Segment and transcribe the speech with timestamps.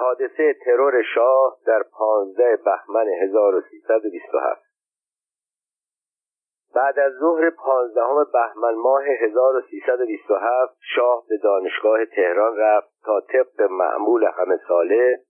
[0.00, 4.62] حادثه ترور شاه در پانزده بهمن 1327
[6.74, 14.24] بعد از ظهر پانزدهم بهمن ماه 1327 شاه به دانشگاه تهران رفت تا طبق معمول
[14.24, 15.20] همه ساله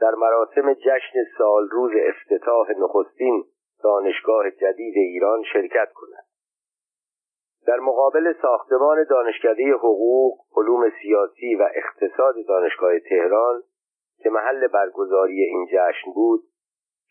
[0.00, 3.44] در مراسم جشن سال روز افتتاح نخستین
[3.82, 6.24] دانشگاه جدید ایران شرکت کند.
[7.66, 13.62] در مقابل ساختمان دانشکده حقوق علوم سیاسی و اقتصاد دانشگاه تهران
[14.26, 16.40] که محل برگزاری این جشن بود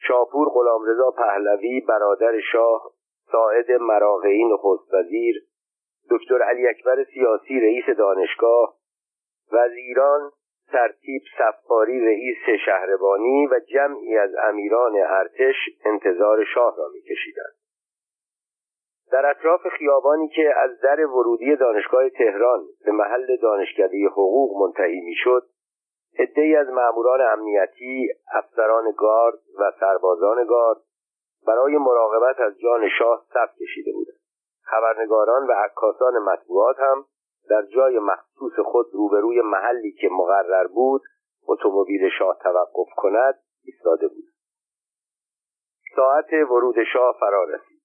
[0.07, 2.91] شاپور غلامرضا پهلوی برادر شاه
[3.31, 5.35] ساعد مراغعی نخست وزیر
[6.11, 8.75] دکتر علی اکبر سیاسی رئیس دانشگاه
[9.51, 10.31] وزیران
[10.71, 17.55] ترتیب سفاری رئیس شهربانی و جمعی از امیران ارتش انتظار شاه را میکشیدند.
[19.11, 25.54] در اطراف خیابانی که از در ورودی دانشگاه تهران به محل دانشکده حقوق منتهی می‌شد
[26.19, 30.77] عدهای از ماموران امنیتی افسران گارد و سربازان گارد
[31.47, 34.19] برای مراقبت از جان شاه صف کشیده بودند.
[34.63, 37.05] خبرنگاران و عکاسان مطبوعات هم
[37.49, 41.01] در جای مخصوص خود روبروی محلی که مقرر بود
[41.47, 44.25] اتومبیل شاه توقف کند ایستاده بود.
[45.95, 47.81] ساعت ورود شاه فرا رسید.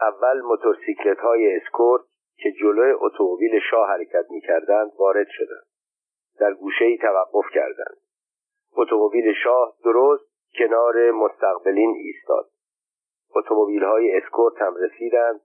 [0.00, 2.02] اول موتورسیکلت های اسکورت
[2.36, 5.71] که جلوی اتومبیل شاه حرکت می کردند وارد شدند.
[6.42, 7.96] در گوشه ای توقف کردند.
[8.76, 10.24] اتومبیل شاه درست
[10.58, 12.50] کنار مستقبلین ایستاد.
[13.36, 15.40] اتومبیل های اسکورت هم رسیدند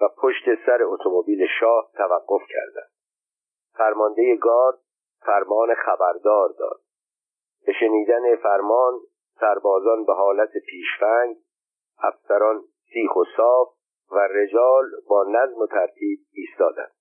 [0.00, 2.90] و پشت سر اتومبیل شاه توقف کردند.
[3.74, 4.78] فرمانده گارد
[5.26, 6.80] فرمان خبردار داد.
[7.66, 9.00] به شنیدن فرمان
[9.40, 11.36] سربازان به حالت پیشفنگ
[11.98, 13.68] افسران سیخ و صاف
[14.10, 16.92] و رجال با نظم و ترتیب ایستادند.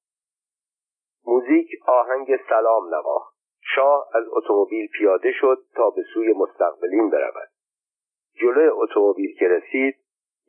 [1.28, 3.35] موزیک آهنگ سلام نواخت.
[3.76, 7.50] شاه از اتومبیل پیاده شد تا به سوی مستقبلین برود.
[8.42, 9.96] جلوی اتومبیل که رسید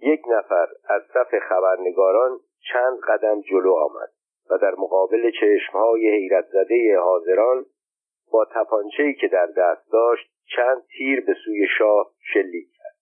[0.02, 2.40] یک نفر از صف خبرنگاران
[2.72, 4.08] چند قدم جلو آمد
[4.50, 7.66] و در مقابل چشمهای حیرت زده حاضران
[8.32, 12.96] با تپانچه‌ای که در دست داشت چند تیر به سوی شاه شلیک کرد.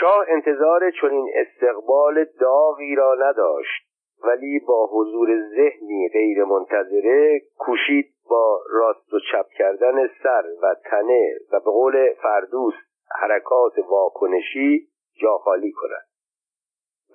[0.00, 3.89] شاه انتظار چنین استقبال داغی را نداشت.
[4.24, 11.34] ولی با حضور ذهنی غیر منتظره کوشید با راست و چپ کردن سر و تنه
[11.52, 12.74] و به قول فردوس
[13.20, 14.88] حرکات واکنشی
[15.22, 16.06] جا خالی کند.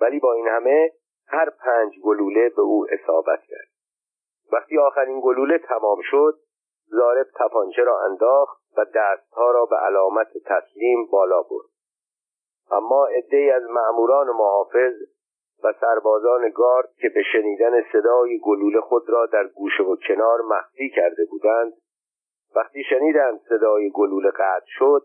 [0.00, 0.92] ولی با این همه
[1.28, 3.68] هر پنج گلوله به او اصابت کرد.
[4.52, 6.38] وقتی آخرین گلوله تمام شد
[6.86, 11.66] زارب تپانچه را انداخت و دستها را به علامت تسلیم بالا برد.
[12.70, 14.94] اما عدهای از مأموران محافظ
[15.64, 20.90] و سربازان گارد که به شنیدن صدای گلوله خود را در گوشه و کنار مخفی
[20.90, 21.72] کرده بودند
[22.56, 25.02] وقتی شنیدند صدای گلوله قطع شد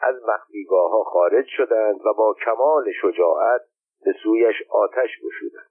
[0.00, 3.60] از مخفیگاه ها خارج شدند و با کمال شجاعت
[4.04, 5.70] به سویش آتش گشودند.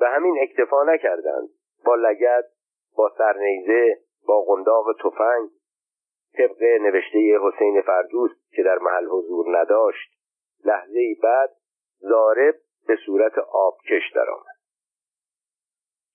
[0.00, 1.48] و همین اکتفا نکردند.
[1.86, 2.44] با لگت
[2.96, 5.50] با سرنیزه با قنداق تفنگ
[6.38, 10.10] طبق نوشته حسین فردوس که در محل حضور نداشت
[10.64, 11.50] لحظه بعد
[11.98, 12.54] زارب
[12.88, 14.54] به صورت آبکش درآمد.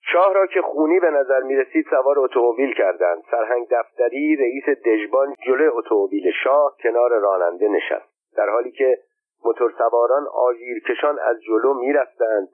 [0.02, 3.24] شاه را که خونی به نظر می رسید سوار اتومبیل کردند.
[3.31, 8.35] سرهنگ دفتری رئیس دژبان جلوی اتومبیل شاه کنار راننده نشست.
[8.35, 8.97] در حالی که
[9.46, 12.50] موتورسواران آژیرکشان از جلو می‌رفتند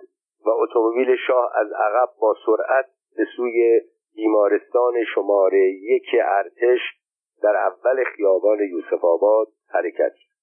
[0.46, 2.86] و اتومبیل شاه از عقب با سرعت
[3.18, 3.82] به سوی
[4.16, 6.80] بیمارستان شماره یک ارتش
[7.44, 10.35] در اول خیابان یوسف آباد حرکت کرد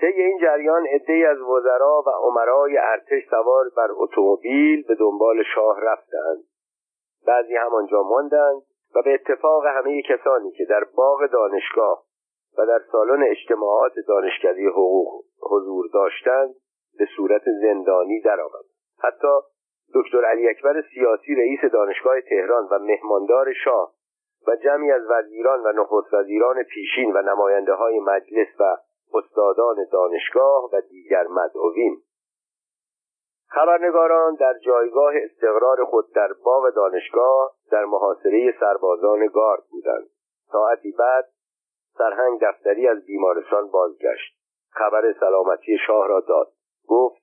[0.00, 5.80] طی این جریان عدهای از وزرا و عمرای ارتش سوار بر اتومبیل به دنبال شاه
[5.80, 6.44] رفتند.
[7.26, 8.62] بعضی همانجا ماندند
[8.94, 12.04] و به اتفاق همه کسانی که در باغ دانشگاه
[12.58, 16.54] و در سالن اجتماعات دانشکده حقوق حضور داشتند
[16.98, 18.64] به صورت زندانی درآمد.
[19.02, 19.38] حتی
[19.94, 23.92] دکتر علی اکبر سیاسی رئیس دانشگاه تهران و مهماندار شاه
[24.48, 28.76] و جمعی از وزیران و نخست وزیران پیشین و نماینده های مجلس و
[29.14, 32.02] استادان دانشگاه و دیگر مدعوین.
[33.48, 40.06] خبرنگاران در جایگاه استقرار خود در باغ دانشگاه در محاصره سربازان گارد بودند.
[40.52, 41.28] ساعتی بعد
[41.98, 44.36] سرهنگ دفتری از بیمارستان بازگشت.
[44.70, 46.48] خبر سلامتی شاه را داد.
[46.88, 47.22] گفت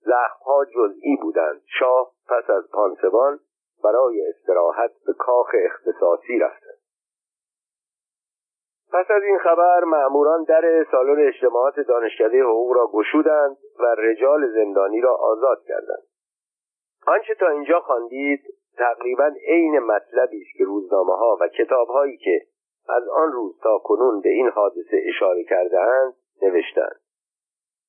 [0.00, 1.60] زخمها جزئی بودند.
[1.78, 3.40] شاه پس از پانسبان
[3.84, 6.65] برای استراحت به کاخ اختصاصی رفتند
[8.96, 15.00] پس از این خبر مأموران در سالن اجتماعات دانشکده حقوق را گشودند و رجال زندانی
[15.00, 16.02] را آزاد کردند.
[17.06, 18.40] آنچه تا اینجا خواندید
[18.78, 22.40] تقریبا عین مطلبی است که روزنامه ها و کتاب هایی که
[22.88, 27.00] از آن روز تا کنون به این حادثه اشاره کرده اند نوشتند.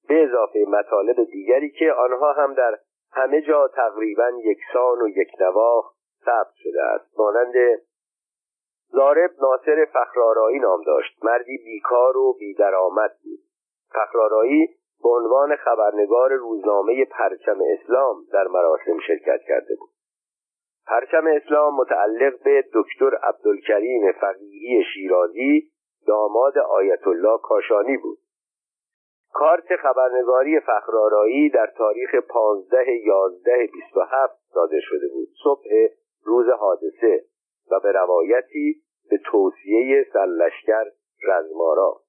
[0.08, 2.78] به اضافه مطالب دیگری که آنها هم در
[3.12, 5.94] همه جا تقریبا یکسان و یک نواخ
[6.26, 7.54] ثبت شده است مانند
[8.92, 11.24] زارب ناصر فخرارایی نام داشت.
[11.24, 13.40] مردی بیکار و بیدرآمد بود.
[13.94, 14.68] فخرارایی
[15.04, 19.90] به عنوان خبرنگار روزنامه پرچم اسلام در مراسم شرکت کرده بود.
[20.88, 25.72] پرچم اسلام متعلق به دکتر عبدالکریم فقیهی شیرازی
[26.08, 28.18] داماد آیت الله کاشانی بود.
[29.34, 35.28] کارت خبرنگاری فخرارایی در تاریخ 15 11 27 صادر شده بود.
[35.44, 35.64] صبح
[36.24, 37.24] روز حادثه.
[37.72, 40.86] و به روایتی به توصیه سرلشکر
[41.28, 42.02] رزمارا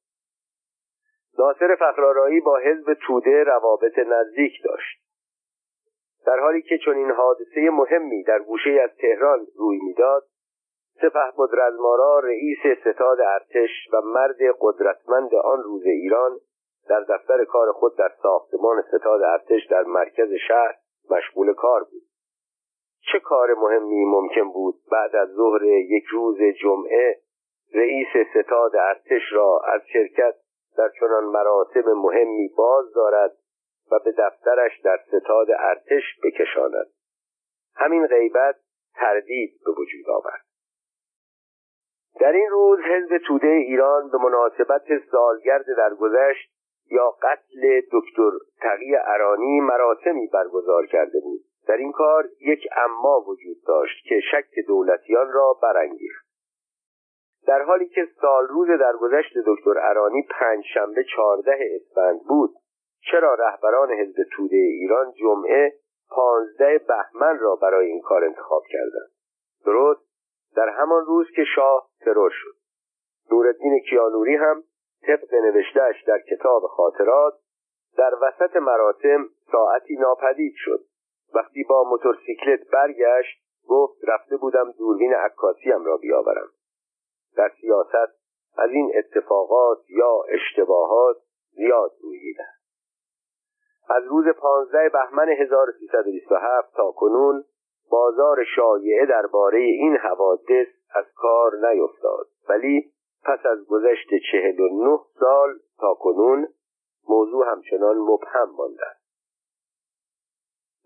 [1.38, 5.02] ناصر فخرارایی با حزب توده روابط نزدیک داشت.
[6.26, 10.22] در حالی که چون این حادثه مهمی در گوشه از تهران روی می‌داد
[11.00, 16.38] سپهبد رزمارا رئیس ستاد ارتش و مرد قدرتمند آن روز ایران
[16.88, 20.74] در دفتر کار خود در ساختمان ستاد ارتش در مرکز شهر
[21.10, 22.07] مشغول کار بود.
[23.00, 27.18] چه کار مهمی ممکن بود بعد از ظهر یک روز جمعه
[27.74, 30.34] رئیس ستاد ارتش را از شرکت
[30.78, 33.36] در چنان مراسم مهمی باز دارد
[33.90, 36.86] و به دفترش در ستاد ارتش بکشاند؟
[37.76, 38.56] همین غیبت
[38.94, 40.44] تردید به وجود آورد.
[42.20, 46.50] در این روز حزب توده ایران به مناسبت سالگرد درگذشت
[46.90, 48.30] یا قتل دکتر
[48.60, 51.40] تقی ارانی مراسمی برگزار کرده بود.
[51.68, 56.28] در این کار یک اما وجود داشت که شک دولتیان را برانگیخت.
[57.46, 62.54] در حالی که سال روز درگذشت دکتر ارانی پنج شنبه چهارده اسفند بود
[63.10, 65.72] چرا رهبران حزب توده ایران جمعه
[66.10, 69.10] پانزده بهمن را برای این کار انتخاب کردند؟
[69.64, 70.00] درست
[70.56, 72.54] در همان روز که شاه ترور شد.
[73.30, 74.62] نورالدین کیانوری هم
[75.06, 77.34] طبق نوشتهش در کتاب خاطرات
[77.96, 80.80] در وسط مراسم ساعتی ناپدید شد.
[81.34, 86.48] وقتی با موتورسیکلت برگشت گفت رفته بودم دوربین عکاسیم را بیاورم.
[87.36, 88.18] در سیاست
[88.56, 91.16] از این اتفاقات یا اشتباهات
[91.56, 92.34] زیاد روی
[93.90, 97.44] از روز 15 بهمن 1327 تا کنون
[97.90, 102.26] بازار شایعه درباره این حوادث از کار نیفتاد.
[102.48, 102.92] ولی
[103.24, 106.48] پس از گذشت 49 سال تا کنون
[107.08, 108.97] موضوع همچنان مبهم مانده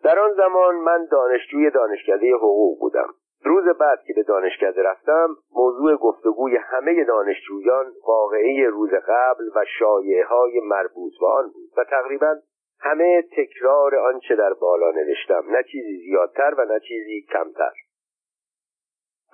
[0.04, 3.14] در آن زمان من دانشجوی دانشکده حقوق بودم.
[3.44, 10.24] روز بعد که به دانشکده رفتم موضوع گفتگوی همه دانشجویان واقعی روز قبل و شایعه
[10.24, 12.36] های مربوط به آن بود و تقریبا
[12.80, 17.72] همه تکرار آنچه در بالا نوشتم نه چیزی زیادتر و نه چیزی کمتر.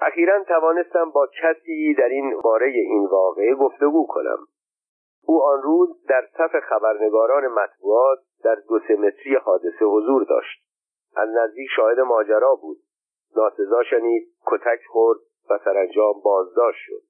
[0.01, 4.39] اخیرا توانستم با کسی در این باره این واقعه گفتگو کنم.
[5.27, 10.63] او آن روز در صف خبرنگاران مطبوعات در دو متری حادثه حضور داشت.
[11.17, 12.79] از نزدیک شاهد ماجرا بود.
[13.37, 15.19] ناسزا شنید کتک خورد
[15.51, 17.03] و سرانجام بازداشت شد.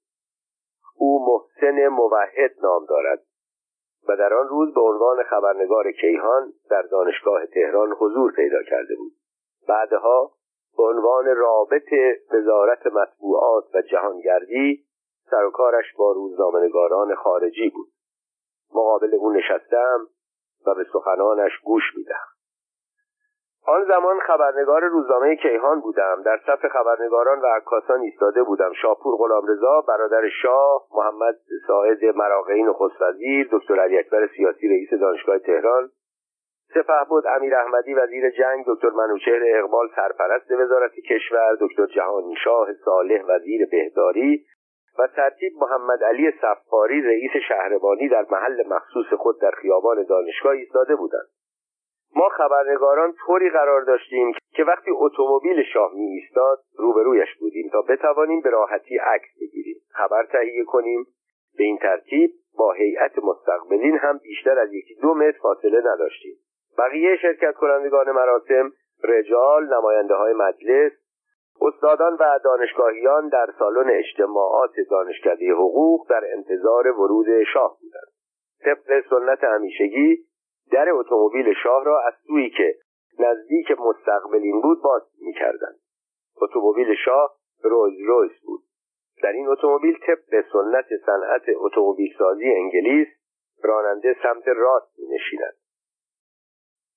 [0.97, 3.23] او محسن موحد نام دارد
[4.07, 9.11] و در آن روز به عنوان خبرنگار کیهان در دانشگاه تهران حضور پیدا کرده بود.
[9.67, 10.31] بعدها
[10.77, 11.93] به عنوان رابط
[12.31, 14.85] وزارت مطبوعات و جهانگردی
[15.31, 17.87] سر و کارش با روزنامهنگاران خارجی بود.
[18.75, 20.07] مقابل او نشستم
[20.67, 22.25] و به سخنانش گوش میدم.
[23.67, 26.21] آن زمان خبرنگار روزنامه کیهان بودم.
[26.25, 28.73] در صف خبرنگاران و عکاسان ایستاده بودم.
[28.81, 31.35] شاپور غلامرضا برادر شاه محمد
[31.67, 35.89] ساعد مراقعی نخست وزیر دکتر علی اکبر سیاسی رئیس دانشگاه تهران.
[36.73, 42.67] سپه بود امیر احمدی وزیر جنگ دکتر منوچهر اقبال سرپرست وزارت کشور دکتر جهانی شاه
[42.85, 44.45] صالح وزیر بهداری.
[44.99, 50.95] و ترتیب محمد علی صفاری رئیس شهربانی در محل مخصوص خود در خیابان دانشگاه ایستاده
[50.95, 51.27] بودند.
[52.15, 58.41] ما خبرنگاران طوری قرار داشتیم که وقتی اتومبیل شاه می ایستاد روبرویش بودیم تا بتوانیم
[58.41, 59.81] به راحتی عکس بگیریم.
[59.91, 61.05] خبر تهیه کنیم.
[61.57, 66.35] به این ترتیب با هیئت مستقبلین هم بیشتر از یکی دو متر فاصله نداشتیم.
[66.77, 68.71] بقیه شرکت کنندگان مراسم
[69.03, 70.91] رجال نماینده های مجلس
[71.61, 78.11] استادان و دانشگاهیان در سالن اجتماعات دانشکده حقوق در انتظار ورود شاه بودند.
[78.65, 80.25] طبق سنت همیشگی
[80.71, 82.75] در اتومبیل شاه را از سویی که
[83.19, 85.79] نزدیک مستقبلین بود باز می‌کردند.
[86.41, 88.61] اتومبیل شاه روز روز بود.
[89.23, 93.07] در این اتومبیل طبق سنت صنعت اتومبیل سازی انگلیس
[93.63, 95.53] راننده سمت راست می نشیند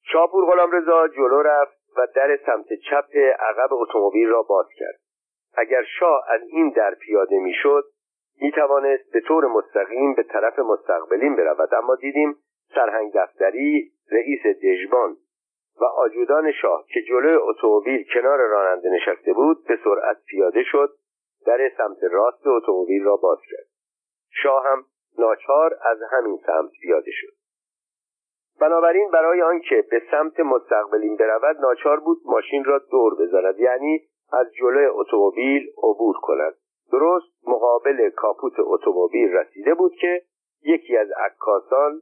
[0.03, 1.82] شاپور غلام رضا جلو رفت.
[1.97, 5.01] و در سمت چپ عقب اتومبیل را باز کرد.
[5.55, 7.85] اگر شاه از این در پیاده می‌شد
[8.41, 11.75] می توانست به طور مستقیم به طرف مستقبلین برود.
[11.75, 12.37] اما دیدیم
[12.75, 15.17] سرهنگ دفتری رئیس دژبان
[15.81, 20.91] و آجودان شاه که جلوی اتومبیل کنار راننده نشسته بود به سرعت پیاده شد
[21.47, 23.67] در سمت راست اتومبیل را باز کرد.
[24.31, 24.85] شاه هم
[25.19, 27.42] ناچار از همین سمت پیاده شد.
[28.61, 34.01] بنابراین برای آنکه به سمت مستقبلین برود ناچار بود ماشین را دور بزند یعنی
[34.33, 36.55] از جلوی اتومبیل عبور کند.
[36.93, 40.23] درست مقابل کاپوت اتومبیل رسیده بود که
[40.65, 42.01] یکی از عکاسان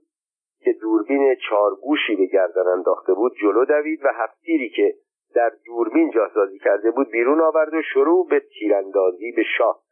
[0.65, 4.95] که دوربین چارگوشی به گردن انداخته بود جلو دوید و هفتیری که
[5.35, 9.83] در دوربین جاسازی کرده بود بیرون آورد و شروع به تیراندازی به شاه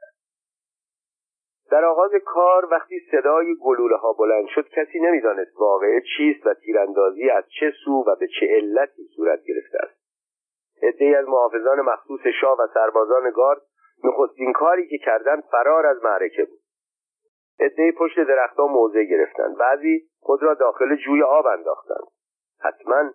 [1.71, 7.31] در آغاز کار وقتی صدای گلوله ها بلند شد کسی نمی‌دانست واقعه چیست و تیراندازی
[7.31, 9.99] از چه سو و به چه علتی صورت گرفته است.
[10.83, 13.61] عدهای از محافظان مخصوص شاه و سربازان گارد
[14.05, 16.59] نخستین کاری که کردند فرار از معرکه بود.
[17.61, 19.57] عدهای پشت درختها موضع گرفتند.
[19.57, 22.07] بعضی خود را داخل جوی آب انداختند.
[22.61, 23.11] حتما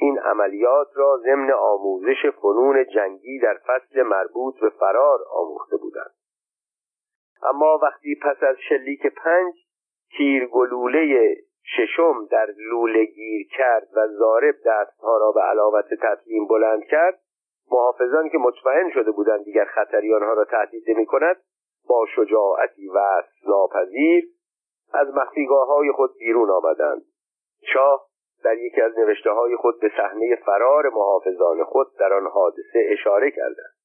[0.00, 5.76] این عملیات را ضمن آموزش فنون جنگی در فصل مربوط به فرار آموخته
[7.42, 9.54] اما وقتی پس از شلیک پنج
[10.16, 11.36] تیر گلوله
[11.76, 17.18] ششم در لوله گیر کرد و زارب دستها را به علاوت تسلیم بلند کرد
[17.70, 21.36] محافظان که مطمئن شده بودند دیگر خطری آنها را تهدید نمی کند
[21.88, 22.98] با شجاعتی و
[23.46, 24.24] ناپذیر
[24.92, 27.02] از مخفیگاه های خود بیرون آمدند.
[27.72, 28.08] شاه
[28.44, 33.30] در یکی از نوشته های خود به صحنه فرار محافظان خود در آن حادثه اشاره
[33.30, 33.77] کردند.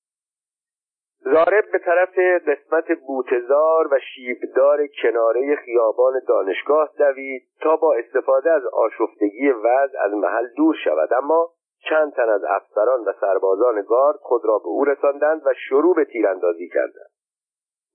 [1.24, 8.66] زارب به طرف قسمت بوتزار و شیبدار کناره خیابان دانشگاه دوید تا با استفاده از
[8.66, 11.14] آشفتگی وضع از محل دور شود.
[11.14, 11.50] اما
[11.90, 16.06] چند تن از افسران و سربازان گارد خود را به او رساندند و شروع به
[16.06, 17.12] تیراندازی کردند.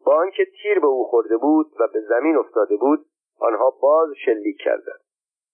[0.07, 3.07] با آنکه تیر به او خورده بود و به زمین افتاده بود
[3.41, 5.01] آنها باز شلیک کردند.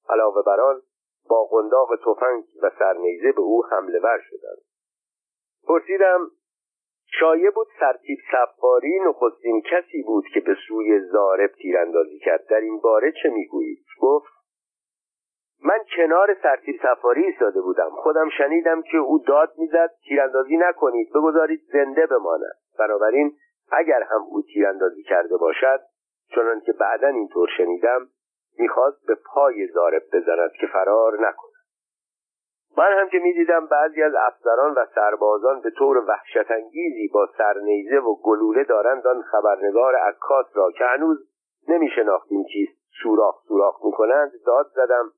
[0.09, 0.83] علاوه بر آن
[1.29, 4.63] با قنداق تفنگ و سرنیزه به او حمله ور شدند.
[5.69, 6.31] پرسیدم
[7.07, 12.47] شایع بود سرتیب سفاری نخستین کسی بود که به سوی زارب تیراندازی کرد.
[12.47, 14.35] در این باره چه می‌گویید گفت
[15.65, 17.91] من کنار سرتیب سفاری ایستاده بودم.
[17.91, 22.57] خودم شنیدم که او داد می‌زد تیراندازی نکنید بگذارید زنده بماند.
[22.79, 23.37] بنابراین
[23.73, 25.81] اگر هم او تیراندازی کرده باشد
[26.35, 28.09] چنان که بعدا اینطور شنیدم
[28.59, 31.44] می‌خواست به پای زارب بزند که فرار نکند.
[32.77, 37.97] من هم که می‌دیدم بعضی از افسران و سربازان به طور وحشت انگیزی با سرنیزه
[37.97, 41.29] و گلوله دارند آن خبرنگار عکاس را که هنوز
[41.69, 45.13] نمیشناختیم چیست سوراخ سوراخ می‌کنند داد زدم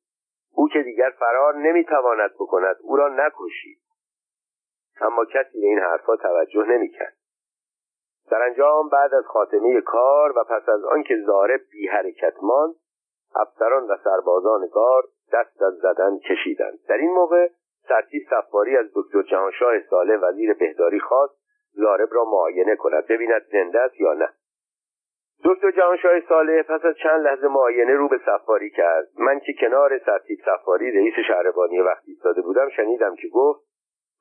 [0.55, 3.79] او که دیگر فرار نمی‌تواند بکند او را نکشید.
[5.01, 7.17] اما کسی به این حرفها توجه نمی‌کرد.
[8.33, 12.75] انجام بعد از خاتمه کار و پس از آنکه زارب بی حرکت ماند
[13.41, 15.03] افسران و سربازان گار
[15.33, 16.79] دست از زدن کشیدند.
[16.89, 17.49] در این موقع
[17.89, 21.35] سرتیب سفاری از دکتر جهانشاه ساله وزیر بهداری خواست
[21.73, 24.29] زارب را معاینه کند ببیند زنده است یا نه.
[25.45, 29.09] دکتر جهانشاه ساله پس از چند لحظه معاینه رو به سفاری کرد.
[29.19, 33.67] من که کنار سرتیب سفاری رئیس شهربانی وقتی ایستاده بودم شنیدم که گفت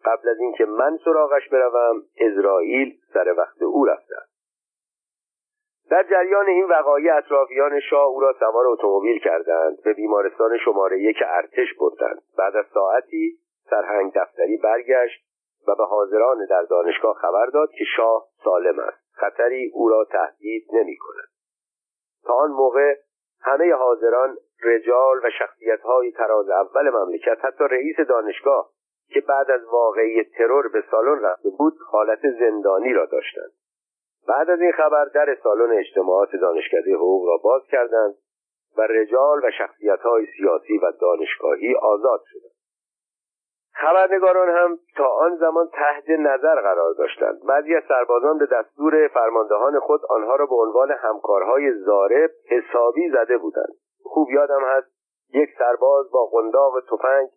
[0.06, 4.16] قبل از اینکه من سراغش بروم اسرائیل سر وقت او رفته
[5.90, 11.18] در جریان این وقایع اطرافیان شاه او را سوار اتومبیل کردند به بیمارستان شماره یک
[11.26, 12.22] ارتش بردند.
[12.38, 13.38] بعد از ساعتی
[13.70, 15.26] سرهنگ دفتری برگشت
[15.68, 18.98] و به حاضران در دانشگاه خبر داد که شاه سالم است.
[19.14, 21.30] خطری او را تهدید نمی کند.
[22.24, 22.96] تا آن موقع
[23.42, 28.70] همه حاضران رجال و شخصیت های تراز اول مملکت حتی رئیس دانشگاه
[29.10, 33.52] که بعد از واقعی ترور به سالن رفته بود حالت زندانی را داشتند.
[34.28, 38.16] بعد از این خبر در سالن اجتماعات دانشکده حقوق را باز کردند
[38.78, 42.52] و رجال و شخصیت های سیاسی و دانشگاهی آزاد شدند.
[43.74, 47.40] خبرنگاران هم تا آن زمان تحت نظر قرار داشتند.
[47.48, 53.38] بعضی از سربازان به دستور فرماندهان خود آنها را به عنوان همکارهای زارب حسابی زده
[53.38, 53.74] بودند.
[54.04, 54.88] خوب یادم هست
[55.34, 57.30] یک سرباز با قنداق تفنگ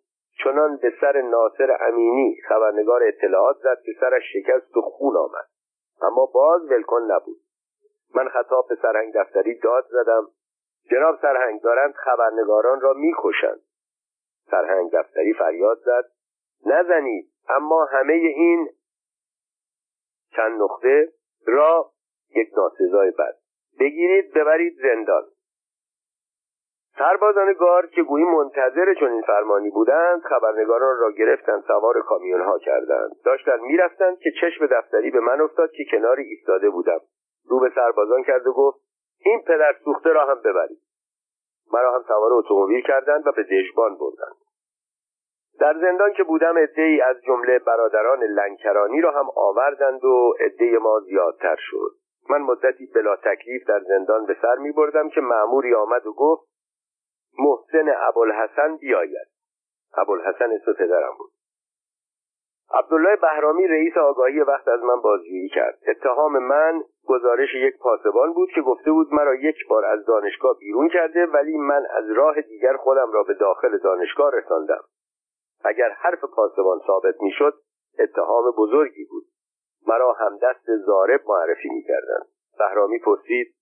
[0.43, 5.45] چنان به سر ناصر امینی خبرنگار اطلاعات زد که سرش شکست و خون آمد.
[6.01, 7.37] اما باز ولکن نبود.
[8.15, 10.27] من خطاب به سرهنگ دفتری داد زدم.
[10.91, 13.61] جناب سرهنگ دارند خبرنگاران را می‌کشند.
[14.51, 16.05] سرهنگ دفتری فریاد زد.
[16.65, 18.69] نزنید اما همه این
[20.35, 21.13] چند نقطه
[21.47, 21.91] را
[22.35, 23.37] یک ناسزای بد.
[23.79, 25.23] بگیرید ببرید زندان.
[26.97, 32.59] سربازان گارد که گویی منتظر چون این فرمانی بودند خبرنگاران را گرفتند سوار کامیون ها
[32.59, 33.11] کردند.
[33.25, 36.99] داشتند می‌رفتند که چشم دفتری به من افتاد که کناری ایستاده بودم.
[37.49, 38.79] رو به سربازان کرد و گفت
[39.25, 40.79] این پدر سوخته را هم ببرید.
[41.73, 44.35] مرا هم سوار اتومبیل کردند و به دژبان بردند.
[45.59, 50.99] در زندان که بودم ای از جمله برادران لنکرانی را هم آوردند و عده ما
[50.99, 51.91] زیادتر شد.
[52.29, 56.48] من مدتی بلا تکلیف در زندان به سر می بردم که معموری آمد و گفت
[57.37, 59.27] محسن ابوالحسن بیاید.
[59.97, 61.31] ابوالحسن اسم پدرم بود.
[62.73, 65.79] عبدالله بهرامی رئیس آگاهی وقت از من بازجویی کرد.
[65.87, 70.89] اتهام من گزارش یک پاسبان بود که گفته بود مرا یک بار از دانشگاه بیرون
[70.89, 74.83] کرده ولی من از راه دیگر خودم را به داخل دانشگاه رساندم.
[75.63, 77.53] اگر حرف پاسبان ثابت می‌شد
[77.99, 79.23] اتهام بزرگی بود.
[79.87, 82.27] مرا همدست زارب معرفی می‌کردند.
[82.59, 83.55] بهرامی پرسید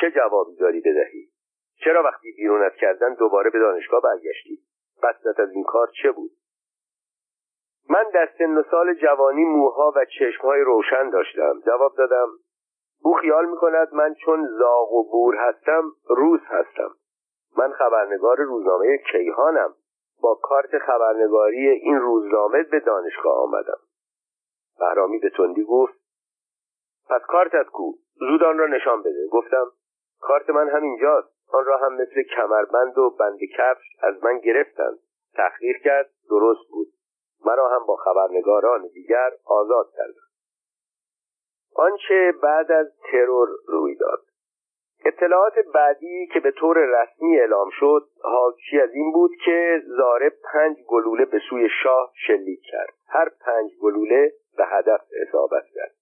[0.00, 1.33] چه جوابی داری بدهی؟
[1.76, 4.58] چرا وقتی بیرونت کردن دوباره به دانشگاه برگشتی؟
[5.02, 6.30] قصدت از این کار چه بود؟
[7.90, 11.60] من در سن و سال جوانی موها و چشمهای روشن داشتم.
[11.66, 12.28] جواب دادم
[13.02, 16.90] او خیال می‌کند من چون زاغ و بور هستم روز هستم.
[17.56, 19.74] من خبرنگار روزنامه کیهانم.
[20.22, 23.78] با کارت خبرنگاری این روزنامه به دانشگاه آمدم.
[24.78, 25.94] بهرامی به تندی گفت
[27.08, 29.28] پس کارتت کو؟ زودان را نشان بده.
[29.32, 29.66] گفتم
[30.20, 31.33] کارت من همینجاست.
[31.52, 34.98] آن را هم مثل کمربند و بند کفش از من گرفتند.
[35.34, 36.88] تحقیق کرد درست بود.
[37.44, 40.30] مرا هم با خبرنگاران دیگر آزاد کردند.
[41.74, 44.22] آنچه بعد از ترور روی داد.
[45.04, 50.76] اطلاعات بعدی که به طور رسمی اعلام شد حاکی از این بود که زاره پنج
[50.88, 52.94] گلوله به سوی شاه شلیک کرد.
[53.08, 55.94] هر پنج گلوله به هدف اصابت کرد.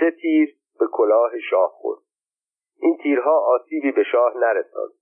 [0.00, 2.00] سه تیر به کلاه شاه خورد.
[2.80, 4.92] این تیرها آسیبی به شاه نرساند.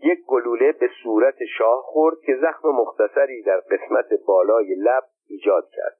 [0.00, 5.98] یک گلوله به صورت شاه خورد که زخم مختصری در قسمت بالای لب ایجاد کرد.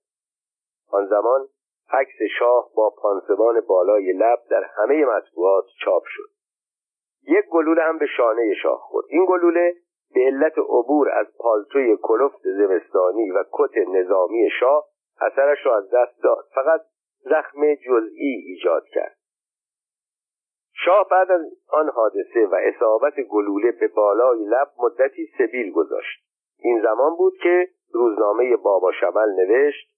[0.91, 1.49] آن زمان
[1.91, 6.31] عکس شاه با پانسمان بالای لب در همه مطبوعات چاپ شد.
[7.23, 9.07] یک گلوله هم به شانه شاه خورد.
[9.09, 9.75] این گلوله
[10.15, 14.89] به علت عبور از پالتوی کلفت زمستانی و کت نظامی شاه
[15.21, 16.45] اثرش را از دست داد.
[16.55, 16.81] فقط
[17.21, 19.18] زخم جزئی ایجاد کرد.
[20.85, 26.25] شاه بعد از آن حادثه و اصابت گلوله به بالای لب مدتی سبیل گذاشت.
[26.59, 29.89] این زمان بود که روزنامه بابا شمل نوشت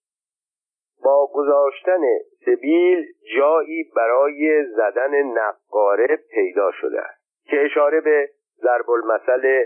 [1.05, 2.01] با گذاشتن
[2.47, 8.31] سبیل جایی برای زدن نقاره پیدا شده است که اشاره به
[8.63, 9.65] ضرب المثل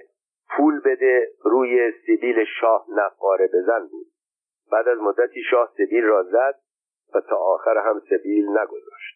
[0.57, 4.07] پول بده روی سبیل شاه نقاره بزن بود.
[4.73, 6.55] بعد از مدتی شاه سبیل را زد
[7.15, 9.14] و تا آخر هم سبیل نگذاشت.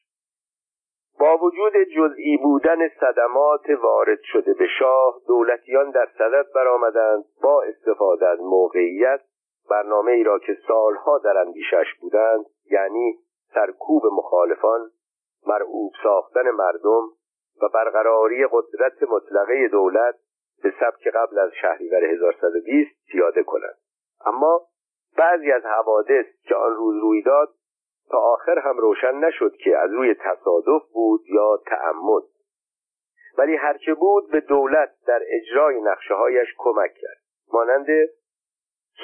[1.20, 8.26] با وجود جزئی بودن صدمات وارد شده به شاه دولتیان در صدد برآمدند با استفاده
[8.28, 9.20] از موقعیت.
[9.70, 13.18] برنامه ای را که سالها در اندیشش بودند یعنی
[13.54, 14.90] سرکوب مخالفان
[15.46, 17.02] مرعوب ساختن مردم
[17.62, 20.14] و برقراری قدرت مطلقه دولت
[20.62, 23.78] به سبک قبل از شهریور 1120 پیاده کنند.
[24.26, 24.60] اما
[25.18, 27.48] بعضی از حوادث که آن روز روی داد
[28.10, 32.22] تا آخر هم روشن نشد که از روی تصادف بود یا تعمد
[33.38, 37.18] ولی هرچه بود به دولت در اجرای نقشه هایش کمک کرد.
[37.52, 37.86] مانند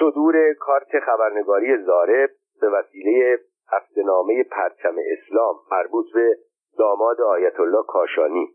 [0.01, 3.38] صدور کارت خبرنگاری زارب به وسیله
[3.69, 6.38] هفتنامه پرچم اسلام مربوط به
[6.79, 8.49] داماد آیت الله کاشانی.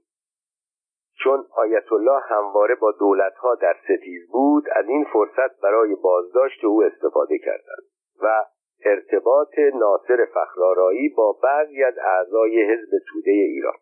[1.24, 6.84] چون آیت الله همواره با دولتها در ستیز بود از این فرصت برای بازداشت او
[6.84, 7.84] استفاده کردند
[8.22, 8.46] و
[8.86, 13.78] ارتباط ناصر فخرارایی با بعضی از اعضای حزب توده ایران.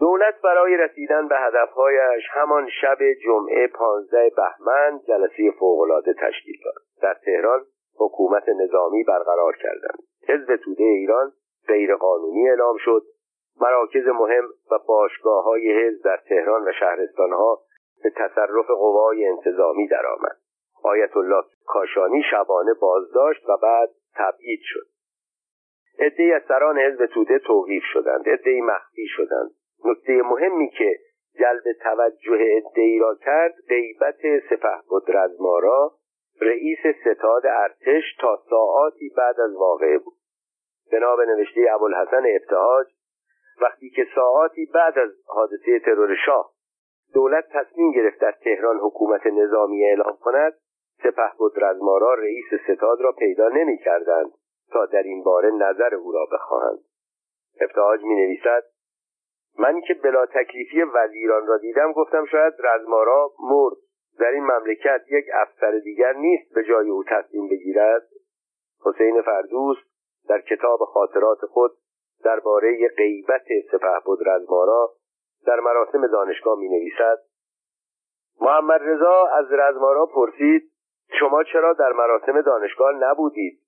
[0.00, 6.74] دولت برای رسیدن به هدفهایش همان شب جمعه پانزده بهمن جلسه فوقالعاده تشکیل داد.
[7.02, 7.64] در تهران
[7.98, 9.98] حکومت نظامی برقرار کردند.
[10.28, 11.32] حزب توده ایران
[11.68, 13.02] غیرقانونی اعلام شد.
[13.60, 17.62] مراکز مهم و باشگاه های حزب در تهران و شهرستانها
[18.02, 20.36] به تصرف قوای انتظامی درآمد.
[20.84, 24.86] آیت الله کاشانی شبانه بازداشت و بعد تبعید شد.
[25.98, 29.50] عدهای از سران حزب توده توقیف شدند عدهای مخفی شدند.
[29.84, 30.98] نکته مهمی که
[31.38, 34.20] جلب توجه عدهای را کرد غیبت
[34.50, 35.92] سپهبد رزمارا
[36.40, 40.14] رئیس ستاد ارتش تا ساعاتی بعد از واقعه بود.
[40.92, 42.86] بنا به نوشته ابوالحسن ابتهاج
[43.60, 46.54] وقتی که ساعاتی بعد از حادثه ترور شاه
[47.14, 50.52] دولت تصمیم گرفت در تهران حکومت نظامی اعلام کند
[51.02, 54.32] سپهبد رزمارا رئیس ستاد را پیدا نمی کردند
[54.72, 56.78] تا در این باره نظر او را بخواهند.
[57.60, 58.64] ابتهاج می نویسد
[59.58, 63.76] من که بلا تکلیفی وزیران را دیدم گفتم شاید رزمارا مرد.
[64.18, 68.02] در این مملکت یک افسر دیگر نیست به جای او تصمیم بگیرد.
[68.84, 69.76] حسین فردوس
[70.28, 71.72] در کتاب خاطرات خود
[72.24, 74.90] درباره غیبت سپهبد رزمارا
[75.46, 77.18] در مراسم دانشگاه می نویسد
[78.40, 80.70] محمد رضا از رزمارا پرسید
[81.20, 83.60] شما چرا در مراسم دانشگاه نبودید؟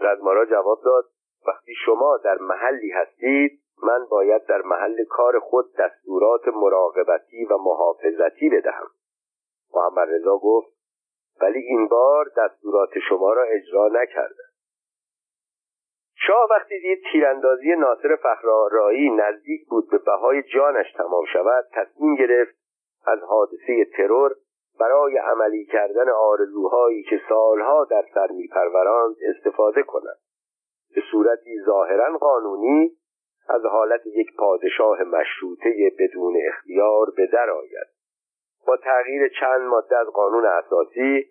[0.00, 1.04] رزمارا جواب داد
[1.46, 8.48] وقتی شما در محلی هستید من باید در محل کار خود دستورات مراقبتی و محافظتی
[8.48, 8.86] بدهم.
[9.74, 10.74] محمد رضا گفت
[11.40, 14.44] ولی این بار دستورات شما را اجرا نکردم.
[16.26, 22.54] شاه وقتی دید تیراندازی ناصر فخرآرایی نزدیک بود به بهای جانش تمام شود تصمیم گرفت
[23.06, 24.34] از حادثه ترور
[24.80, 30.18] برای عملی کردن آرزوهایی که سالها در سر میپروراند استفاده کند
[30.94, 32.90] به صورتی ظاهرا قانونی
[33.48, 37.86] از حالت یک پادشاه مشروطه بدون اختیار به در آید.
[38.66, 41.24] با تغییر چند ماده از قانون اساسی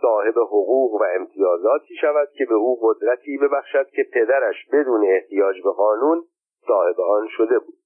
[0.00, 5.70] صاحب حقوق و امتیازاتی شود که به او قدرتی ببخشد که پدرش بدون احتیاج به
[5.70, 6.24] قانون
[6.66, 7.78] صاحب آن شده بود.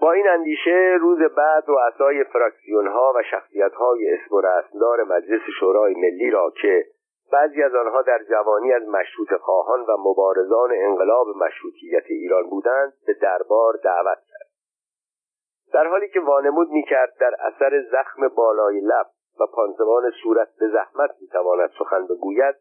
[0.00, 5.40] با این اندیشه روز بعد رؤسای فراکسیون ها و شخصیت های اسم و رسمدار مجلس
[5.60, 6.86] شورای ملی را که
[7.32, 13.14] بعضی از آنها در جوانی از مشروط خواهان و مبارزان انقلاب مشروطیت ایران بودند به
[13.14, 14.46] دربار دعوت کرد.
[15.72, 19.06] در حالی که وانمود می‌کرد در اثر زخم بالای لب
[19.40, 22.54] و پانسمان صورت به زحمت می‌تواند سخن بگوید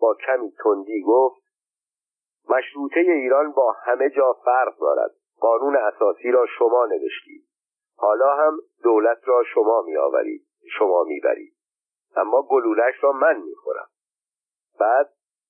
[0.00, 1.42] با کمی تندی گفت
[2.50, 5.10] مشروطه ایران با همه جا فرق دارد.
[5.42, 7.44] قانون اساسی را شما نوشتید.
[7.96, 10.46] حالا هم دولت را شما میآورید
[10.78, 11.52] شما می‌برید.
[12.16, 13.88] اما گلولش را من می‌خورم.
[14.80, 15.08] بعد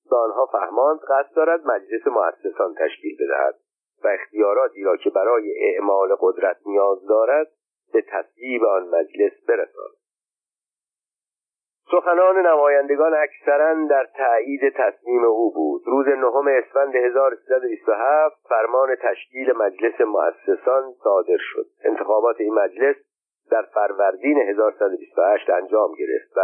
[0.09, 3.59] به آنها فهماند قصد دارد مجلس مؤسسان تشکیل بدهد
[4.03, 7.47] و اختیاراتی را که برای اعمال قدرت نیاز دارد
[7.93, 10.02] به تصویب آن مجلس برساند.
[11.93, 15.81] سخنان نمایندگان اکثرا در تایید تصمیم او بود.
[15.85, 21.65] روز نهم اسفند 1327 فرمان تشکیل مجلس مؤسسان صادر شد.
[21.85, 22.95] انتخابات این مجلس
[23.51, 26.41] در فروردین 1128 انجام گرفت و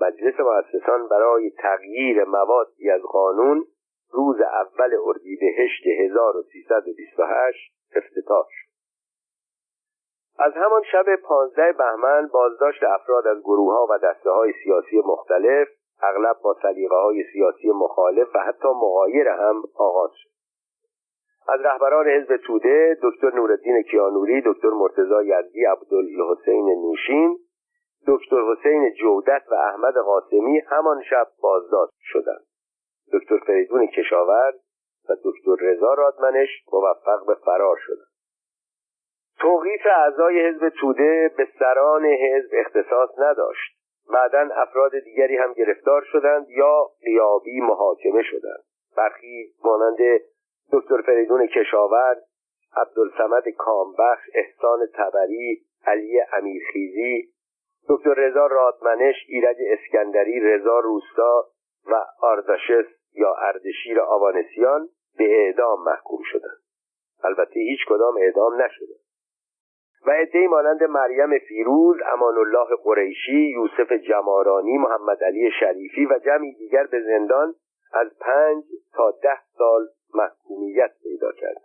[0.00, 3.64] مجلس مؤسسان برای تغییر موادی از قانون
[4.12, 8.71] روز اول اردیبهشت 1328 افتتاح شد.
[10.38, 15.68] از همان شب پانزده بهمن بازداشت افراد از گروه ها و دسته های سیاسی مختلف
[16.02, 20.30] اغلب با سلیقه های سیاسی مخالف و حتی مغایر هم آغاز شد.
[21.48, 27.38] از رهبران حزب توده دکتر نورالدین کیانوری دکتر مرتضی یزدی عبدالحسین نوشین
[28.08, 32.44] دکتر حسین جودت و احمد قاسمی همان شب بازداشت شدند.
[33.12, 34.54] دکتر فریدون کشاورز
[35.08, 38.11] و دکتر رضا رادمنش موفق به فرار شدند.
[39.42, 43.76] توقیف اعضای حزب توده به سران حزب اختصاص نداشت.
[44.12, 48.62] بعدا افراد دیگری هم گرفتار شدند یا قیابی محاکمه شدند.
[48.96, 49.98] برخی مانند
[50.72, 52.18] دکتر فریدون کشاورز
[52.76, 57.32] عبدالسمد کامبخش احسان تبری علی امیرخیزی
[57.88, 61.44] دکتر رضا رادمنش ایرج اسکندری رضا روستا
[61.86, 66.62] و آرداشس یا اردشیر آوانسیان به اعدام محکوم شدند.
[67.24, 69.01] البته هیچ کدام اعدام نشدند
[70.06, 76.52] و عدهای مانند مریم فیروز امان الله قریشی یوسف جمارانی محمد علی شریفی و جمعی
[76.52, 77.54] دیگر به زندان
[77.92, 81.56] از پنج تا ده سال محکومیت پیدا کرد.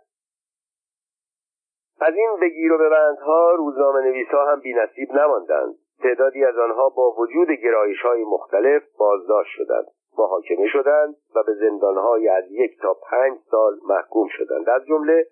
[2.00, 5.74] از این بگیر و ببندها روزنامه نویسا هم بینصیب نماندند.
[6.02, 9.86] تعدادی از آنها با وجود گرایش های مختلف بازداشت شدند
[10.18, 14.68] محاکمه شدند و به زندانهای از یک تا پنج سال محکوم شدند.
[14.68, 15.26] از جمله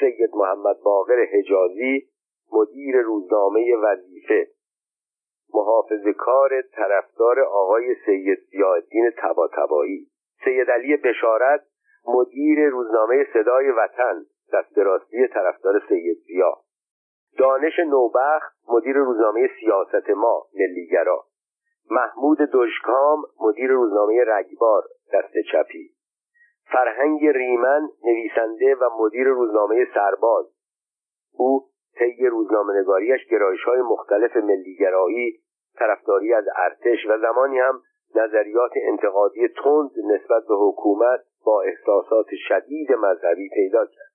[0.00, 2.08] سید محمد باقر حجازی
[2.52, 4.46] مدیر روزنامه وظیفه.
[5.54, 10.06] محافظ کار طرفدار آقای سید زیادین تباتبایی
[10.44, 11.60] سید علی بشارت
[12.08, 16.54] مدیر روزنامه صدای وطن دست راستی طرفدار سید زیا.
[17.38, 21.24] دانش نوبخت مدیر روزنامه سیاست ما ملیگرا.
[21.90, 24.82] محمود دشکام مدیر روزنامه رگبار
[25.12, 25.90] دست چپی.
[26.72, 30.46] فرهنگ ریمن نویسنده و مدیر روزنامه سرباز.
[31.32, 35.40] او طی روزنامهنگاریش گرایش های مختلف ملیگرایی
[35.78, 37.82] طرفداری از ارتش و زمانی هم
[38.14, 44.12] نظریات انتقادی تند نسبت به حکومت با احساسات شدید مذهبی پیدا کرد.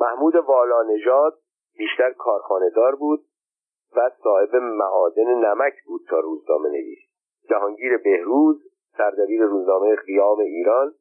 [0.00, 1.38] محمود والانژاد
[1.78, 3.20] بیشتر کارخانهدار بود
[3.96, 6.98] و صاحب معادن نمک بود تا روزنامه نویس
[7.50, 8.62] جهانگیر بهروز
[8.96, 10.94] سردبیر روزنامه قیام ایران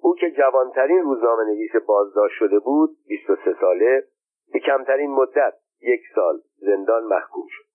[0.00, 4.04] او که جوانترین روزنامه نویس بازداشت شده بود 23 ساله
[4.52, 7.66] به کمترین مدت یک سال زندان محکوم شد.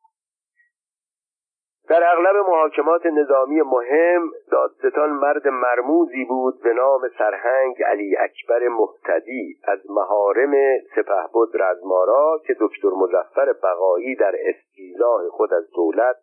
[1.89, 9.57] در اغلب محاکمات نظامی مهم دادستان مرد مرموزی بود به نام سرهنگ علی اکبر محتدی
[9.63, 10.51] از مهارم
[10.95, 16.15] سپهبد رزمارا که دکتر مزفر بقایی در استیزاه خود از دولت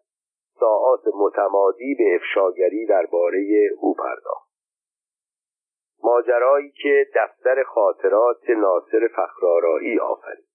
[0.60, 4.47] ساعات متمادی به افشاگری درباره او پرداخت.
[6.02, 10.48] ماجرایی که دفتر خاطرات ناصر فخرارایی آفرید.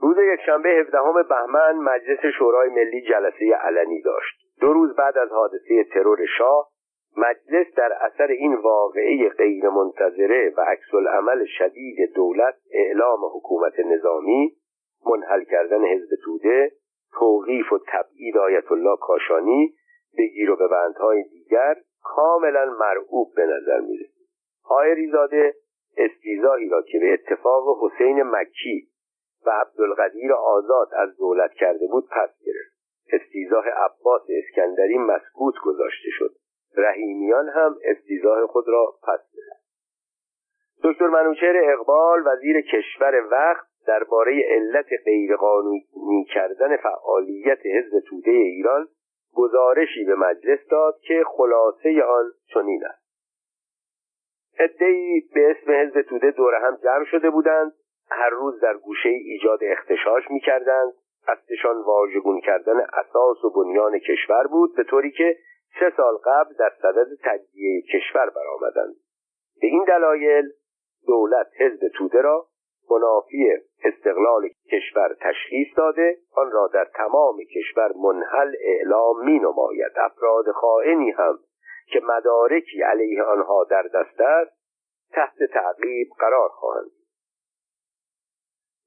[0.00, 4.48] روز یکشنبه هفدهم بهمن مجلس شورای ملی جلسه علنی داشت.
[4.60, 6.68] دو روز بعد از حادثه ترور شاه
[7.16, 14.56] مجلس در اثر این واقعه غیرمنتظره و عکس عمل شدید دولت اعلام حکومت نظامی
[15.06, 16.72] منحل کردن حزب توده
[17.18, 19.74] توقیف و تبعید آیت الله کاشانی
[20.18, 21.76] بگیر و به بندهای دیگر
[22.16, 24.28] کاملا مرعوب به نظر می‌رسید
[24.64, 25.54] آقای زاده
[25.96, 28.88] استیزایی را که به اتفاق حسین مکی
[29.46, 32.78] و عبدالقدیر آزاد از دولت کرده بود پس گرفت.
[33.12, 36.30] استیزاه عباس اسکندری مسکوت گذاشته شد.
[36.76, 39.68] رحیمیان هم استیزاه خود را پس گرفت.
[40.84, 48.88] دکتر منوچهر اقبال وزیر کشور وقت درباره علت غیرقانونی کردن فعالیت حزب توده ایران
[49.34, 53.08] گزارشی به مجلس داد که خلاصه آن چنین است.
[54.58, 57.72] عدهای به اسم حزب توده دور هم جمع شده بودند.
[58.10, 60.92] هر روز در گوشه ایجاد اختشاش می‌کردند.
[61.28, 65.36] اصلشان واژگون کردن اساس و بنیان کشور بود به طوری که
[65.80, 68.94] سه سال قبل در صدد تجزیه کشور برآمدند.
[69.60, 70.44] به این دلایل
[71.06, 72.46] دولت حزب توده را
[72.90, 73.52] منافی
[73.84, 81.10] استقلال کشور تشخیص داده آن را در تمام کشور منحل اعلام می نماید افراد خائنی
[81.10, 81.38] هم
[81.92, 84.58] که مدارکی علیه آنها در دست است
[85.12, 86.90] تحت تعقیب قرار خواهند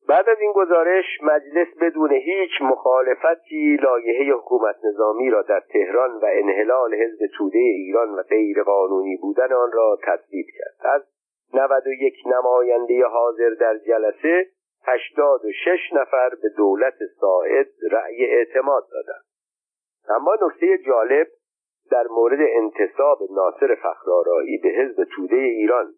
[0.07, 6.25] بعد از این گزارش مجلس بدون هیچ مخالفتی لایحه حکومت نظامی را در تهران و
[6.31, 10.93] انحلال حزب توده ایران و غیر قانونی بودن آن را تصویب کرد.
[10.95, 11.01] از
[11.53, 14.47] 91 نماینده حاضر در جلسه
[14.85, 19.23] 86 نفر به دولت ساعد رأی اعتماد دادند.
[20.09, 21.27] اما نکته جالب
[21.91, 25.93] در مورد انتصاب ناصر فخرارایی به حزب توده ایران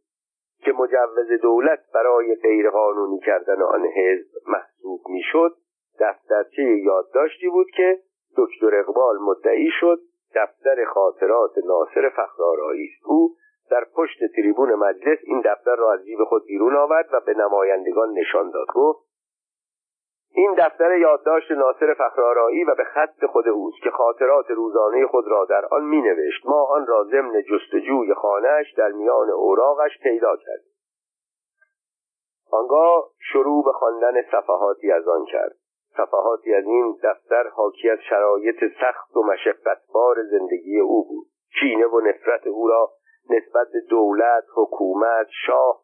[0.59, 5.55] که مجوز دولت برای غیرقانونی کردن آن حزب محسوب می‌شد
[5.99, 7.99] دفترچه یادداشتی بود که
[8.37, 9.99] دکتر اقبال مدعی شد
[10.35, 13.05] دفتر خاطرات ناصر فخرارایی است.
[13.05, 13.35] او
[13.69, 18.13] در پشت تریبون مجلس این دفتر را از جیب خود بیرون آورد و به نمایندگان
[18.13, 18.67] نشان داد.
[18.73, 19.13] گفت
[20.35, 25.45] این دفتر یادداشت ناصر فخرارایی و به خط خود اوست که خاطرات روزانه خود را
[25.45, 30.73] در آن می نوشت ما آن را ضمن جستجوی خانهاش در میان اوراقش پیدا کردیم.
[32.51, 35.55] آنگاه شروع به خواندن صفحاتی از آن کرد.
[35.97, 41.27] صفحاتی از این دفتر حاکی از شرایط سخت و مشقتبار زندگی او بود.
[41.59, 42.89] کینه و نفرت او را
[43.29, 45.83] نسبت به دولت حکومت شاه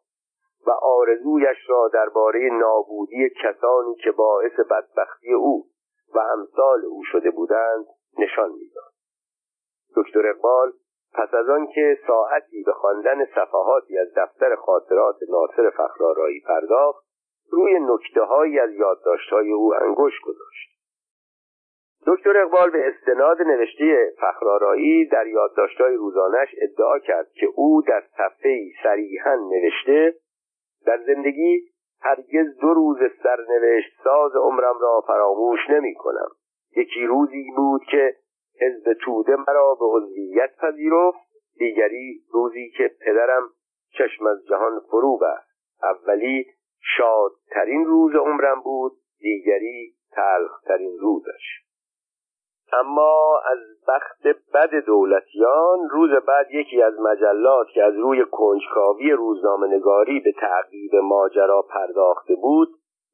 [0.66, 5.66] و آرزویش را درباره نابودی کسانی که باعث بدبختی او
[6.14, 7.86] و امثال او شده بودند
[8.18, 8.92] نشان می‌داد.
[9.96, 10.72] دکتر اقبال
[11.14, 17.04] پس از آنکه ساعتی به خواندن صفحاتی از دفتر خاطرات ناصر فخرارایی پرداخت
[17.50, 20.79] روی نکته از یادداشتهای او انگشت گذاشت.
[22.06, 28.72] دکتر اقبال به استناد نوشته فخرارایی در یادداشتهای روزانش ادعا کرد که او در صفحه
[28.82, 30.14] صریحا نوشته
[30.86, 36.28] در زندگی هرگز دو روز سرنوشت ساز عمرم را فراموش نمی کنم
[36.76, 38.14] یکی روزی بود که
[38.60, 41.18] حزب توده مرا به عضویت پذیرفت
[41.58, 43.42] دیگری روزی که پدرم
[43.98, 45.50] چشم از جهان فرو بست.
[45.82, 46.46] اولی
[46.96, 51.69] شادترین روز عمرم بود دیگری تلخترین روزش.
[52.72, 59.66] اما از بخت بد دولتیان روز بعد یکی از مجلات که از روی کنجکاوی روزنامه
[59.66, 62.68] نگاری به تعقیب ماجرا پرداخته بود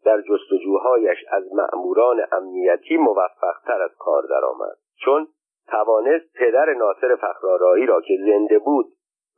[0.05, 4.77] در جستجوهایش از مأموران امنیتی موفقتر از کار درآمد.
[5.05, 5.29] چون
[5.69, 8.87] توانست پدر ناصر فخرارایی را که زنده بود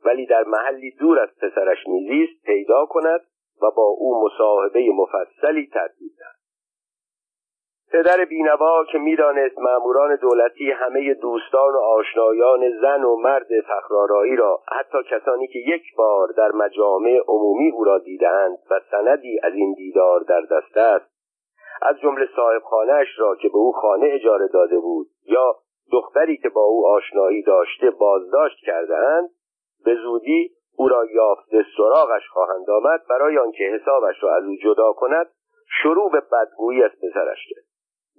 [0.05, 3.21] ولی در محلی دور از پسرش میزیست پیدا کند
[3.61, 6.08] و با او مصاحبه مفصلی ترتیب
[7.91, 14.61] پدر بینوا که می‌دانست ماموران دولتی همه دوستان و آشنایان زن و مرد فخرارایی را
[14.71, 19.73] حتی کسانی که یک بار در مجامع عمومی او را دیدند و سندی از این
[19.73, 21.19] دیدار در دست است
[21.81, 25.55] از جمله صاحب خانهاش را که به او خانه اجاره داده بود یا
[25.91, 29.29] دختری که با او آشنایی داشته بازداشت کردهاند
[29.85, 34.93] به زودی او را یافته سراغش خواهند آمد برای آنکه حسابش را از او جدا
[34.93, 35.27] کند
[35.83, 37.68] شروع به بدگویی از پسرش کرد.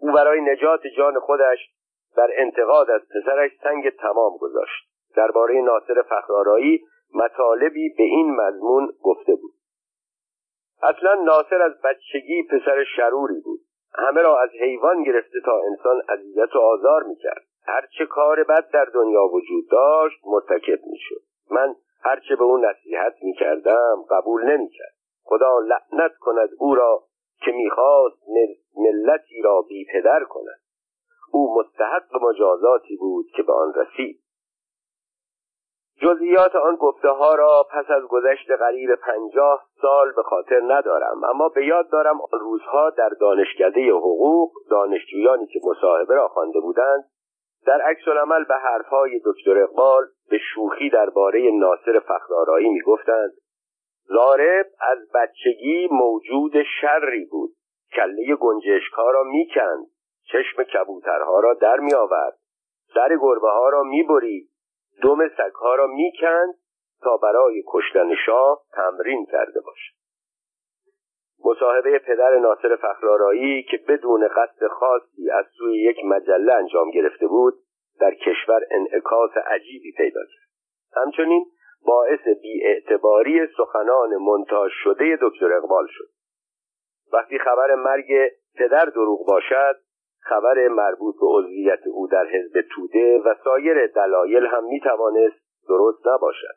[0.01, 1.59] او برای نجات جان خودش
[2.17, 4.91] در انتقاد از پسرش سنگ تمام گذاشت.
[5.17, 6.85] درباره ناصر فخرارایی
[7.15, 9.53] مطالبی به این مضمون گفته بود.
[10.83, 13.61] اصلا ناصر از بچگی پسر شروری بود.
[13.95, 17.43] همه را از حیوان گرفته تا انسان اذیت و آزار می‌کرد.
[17.67, 21.21] هرچه کار بد در دنیا وجود داشت مرتکب می‌شد.
[21.51, 24.95] من هرچه به او نصیحت می‌کردم قبول نمی‌کرد.
[25.23, 27.03] خدا لعنت کند او را
[27.45, 28.23] که می‌خواست
[28.77, 30.61] ملتی را بی پدر کند.
[31.33, 34.21] او مستحق مجازاتی بود که به آن رسید.
[36.03, 41.49] جزئیات آن گفته ها را پس از گذشت قریب پنجاه سال به خاطر ندارم اما
[41.49, 47.05] به یاد دارم آن روزها در دانشکده حقوق دانشجویانی که مصاحبه را خوانده بودند
[47.67, 53.33] در عکس العمل به حرفهای دکتر اقبال به شوخی درباره ناصر فخرآرایی می‌گفتند.
[54.11, 57.51] زارب از بچگی موجود شری بود.
[57.93, 59.87] کله گنجشکها را می‌کند.
[60.33, 62.39] چشم کبوترها را در میآورد.
[62.95, 64.49] سر گربه ها را می‌برید.
[65.03, 66.55] دم سگها را می‌کند
[67.03, 69.95] تا برای کشتن شاه تمرین کرده باشد.
[71.45, 77.55] مصاحبه پدر ناصر فخرارایی که بدون قصد خاصی از سوی یک مجله انجام گرفته بود
[78.01, 80.51] در کشور انعکاس عجیبی پیدا کرد.
[81.03, 81.47] همچنین
[81.87, 86.09] باعث بیاعتباری سخنان منتاج شده دکتر اقبال شد.
[87.13, 89.77] وقتی خبر مرگ پدر دروغ باشد
[90.21, 96.57] خبر مربوط به عضویت او در حزب توده و سایر دلایل هم می‌توانست درست نباشد.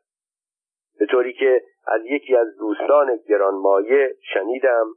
[1.00, 4.88] به طوری که از یکی از دوستان گرانمایه شنیدم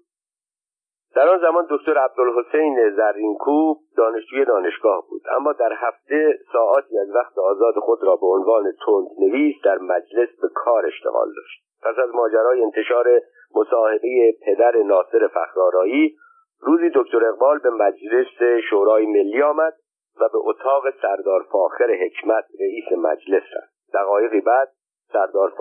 [1.16, 5.22] در آن زمان دکتر عبدالحسین زرینکوب دانشجوی دانشگاه بود.
[5.36, 10.28] اما در هفته ساعتی از وقت آزاد خود را به عنوان تند نویس در مجلس
[10.42, 11.62] به کار اشتغال داشت.
[11.82, 13.20] پس از ماجرای انتشار
[13.54, 16.16] مصاحبه پدر ناصر فخرارایی
[16.60, 19.74] روزی دکتر اقبال به مجلس شورای ملی آمد
[20.20, 23.72] و به اتاق سردار فاخر حکمت رئیس مجلس رفت.
[23.94, 24.68] دقایقی بعد
[25.12, 25.52] سردار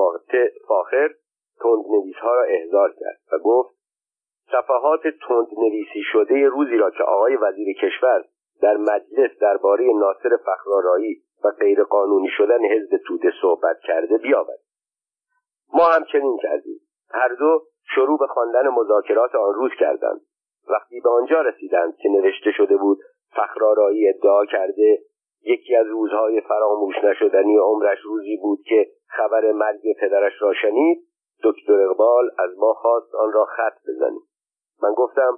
[0.68, 1.10] فاخر
[1.60, 3.75] تند نویس ها را احضار کرد و گفت
[4.52, 8.26] صفحات تند نویسی شده روزی را که آقای وزیر کشور
[8.62, 14.66] در مجلس درباره ناصر فخرارایی و غیرقانونی شدن حزب توده صحبت کرده بیاورید
[15.74, 16.80] ما هم چنین کردیم.
[17.10, 17.62] هر دو
[17.96, 20.22] شروع به خواندن مذاکرات آن روز کردند.
[20.70, 23.00] وقتی به آنجا رسیدند که نوشته شده بود
[23.36, 25.00] فخرارایی ادعا کرده
[25.46, 31.08] یکی از روزهای فراموش نشدنی عمرش روزی بود که خبر مرگ پدرش را شنید
[31.44, 34.22] دکتر اقبال از ما خواست آن را خط بزنیم.
[34.84, 35.38] من گفتم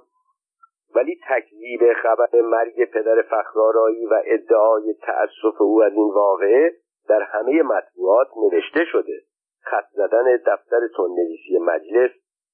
[0.94, 6.72] ولی تکذیب خبر مرگ پدر فخرارایی و ادعای تأسف او از این واقعه
[7.08, 9.22] در همه مطبوعات نوشته شده.
[9.60, 12.10] خط زدن دفتر تندنویسی مجلس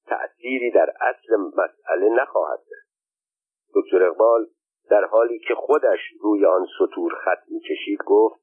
[0.07, 2.85] تأثیری در اصل مسئله نخواهد داشت.
[3.75, 4.47] دکتر اقبال
[4.89, 8.41] در حالی که خودش روی آن سطور خط می‌کشید گفت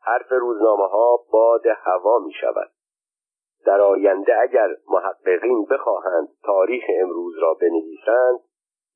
[0.00, 2.70] حرف روزنامه ها باد هوا می شود
[3.66, 8.40] در آینده اگر محققین بخواهند تاریخ امروز را بنویسند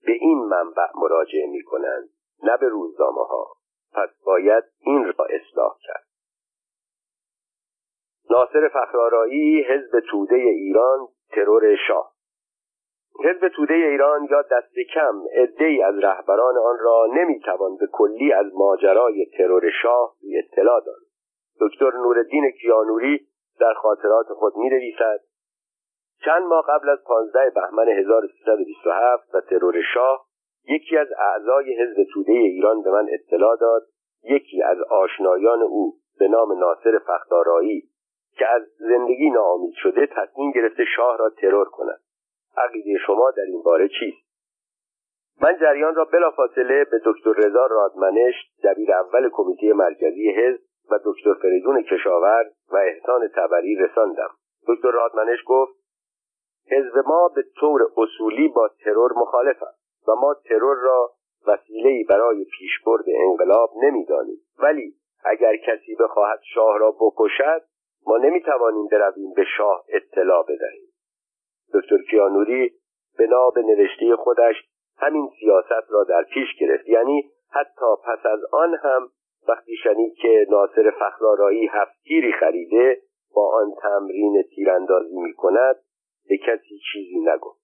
[0.07, 2.09] به این منبع مراجعه می کنند
[2.43, 3.47] نه به روزنامه ها
[3.95, 6.05] پس باید این را اصلاح کرد.
[8.31, 12.13] ناصر فخرارایی حزب توده ایران ترور شاه.
[13.25, 18.47] حزب توده ایران یا دست کم عدهای از رهبران آن را نمی‌توان به کلی از
[18.55, 21.03] ماجرای ترور شاه بی اطلاع داد.
[21.61, 23.27] دکتر نورالدین کیانوری
[23.63, 25.21] در خاطرات خود می نویسد
[26.25, 30.27] چند ماه قبل از 15 بهمن 1327 و ترور شاه
[30.69, 33.83] یکی از اعضای حزب توده ایران به من اطلاع داد.
[34.23, 37.83] یکی از آشنایان او به نام ناصر فخدارایی
[38.39, 42.01] که از زندگی ناامید شده تصمیم گرفته شاه را ترور کند.
[42.57, 44.33] عقیده شما در این باره چیست؟
[45.41, 51.35] من جریان را بلافاصله به دکتر رضا رادمنش دبیر اول کمیته مرکزی حزب و دکتر
[51.35, 54.31] فریدون کشاورز و احسان تبری رساندم.
[54.69, 55.73] دکتر رادمنش گفت
[56.71, 61.11] حزب ما به طور اصولی با ترور مخالف است و ما ترور را
[61.47, 64.39] وسیلهای برای پیشبرد انقلاب نمی‌دانیم.
[64.59, 67.63] ولی اگر کسی بخواهد شاه را بکشد
[68.07, 70.89] ما نمی‌توانیم برویم به شاه اطلاع بدهیم.
[71.75, 72.73] دکتر کیانوری
[73.19, 73.27] به
[73.57, 74.57] نوشته خودش
[74.99, 76.89] همین سیاست را در پیش گرفت.
[76.89, 79.09] یعنی حتی پس از آن هم
[79.49, 83.03] وقتی شنید که ناصر فخرارایی هفت تیری خریده
[83.35, 85.77] با آن تمرین تیراندازی می کند
[86.29, 87.63] به کسی چیزی نگفت.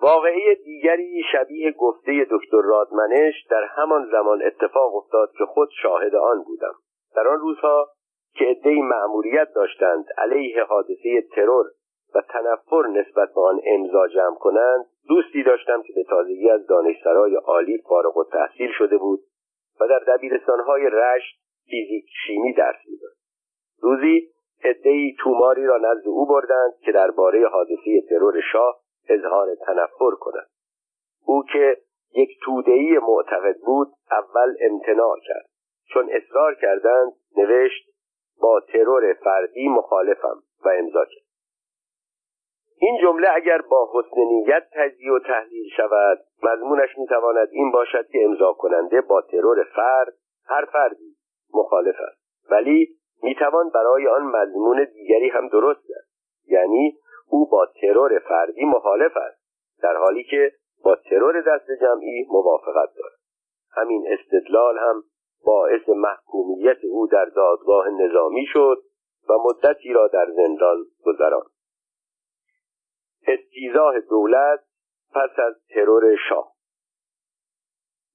[0.00, 6.42] واقعی دیگری شبیه گفته دکتر رادمنش در همان زمان اتفاق افتاد که خود شاهد آن
[6.42, 6.74] بودم.
[7.16, 7.88] در آن روزها
[8.34, 11.66] که عدهای مأموریت داشتند علیه حادثه ترور
[12.14, 17.34] و تنفر نسبت به آن امضا جمع کنند دوستی داشتم که به تازگی از دانشسرای
[17.34, 19.20] عالی فارغ و تحصیل شده بود
[19.80, 23.12] و در دبیرستانهای رشت فیزیک شیمی درس می‌داد.
[23.82, 24.28] روزی
[24.64, 30.46] عدهای توماری را نزد او بردند که درباره حادثه ترور شاه اظهار تنفر کند.
[31.26, 31.76] او که
[32.14, 35.46] یک تودهای معتقد بود اول امتناع کرد.
[35.92, 37.86] چون اصرار کردند نوشت
[38.40, 41.25] با ترور فردی مخالفم و امضا کرد.
[42.78, 48.24] این جمله اگر با حسن نیت تجزیه و تحلیل شود مضمونش می‌تواند این باشد که
[48.24, 50.14] امضا کننده با ترور فرد
[50.46, 51.16] هر فردی
[51.54, 52.50] مخالف است.
[52.50, 52.88] ولی
[53.22, 56.06] می‌توان برای آن مضمون دیگری هم درست کرد.
[56.48, 56.98] یعنی
[57.30, 59.40] او با ترور فردی مخالف است
[59.82, 60.52] در حالی که
[60.84, 63.18] با ترور دست جمعی موافقت دارد.
[63.72, 65.02] همین استدلال هم
[65.46, 68.82] باعث محکومیت او در دادگاه نظامی شد
[69.28, 71.55] و مدتی را در زندان گذراند.
[73.26, 74.60] استیزاه دولت
[75.14, 76.52] پس از ترور شاه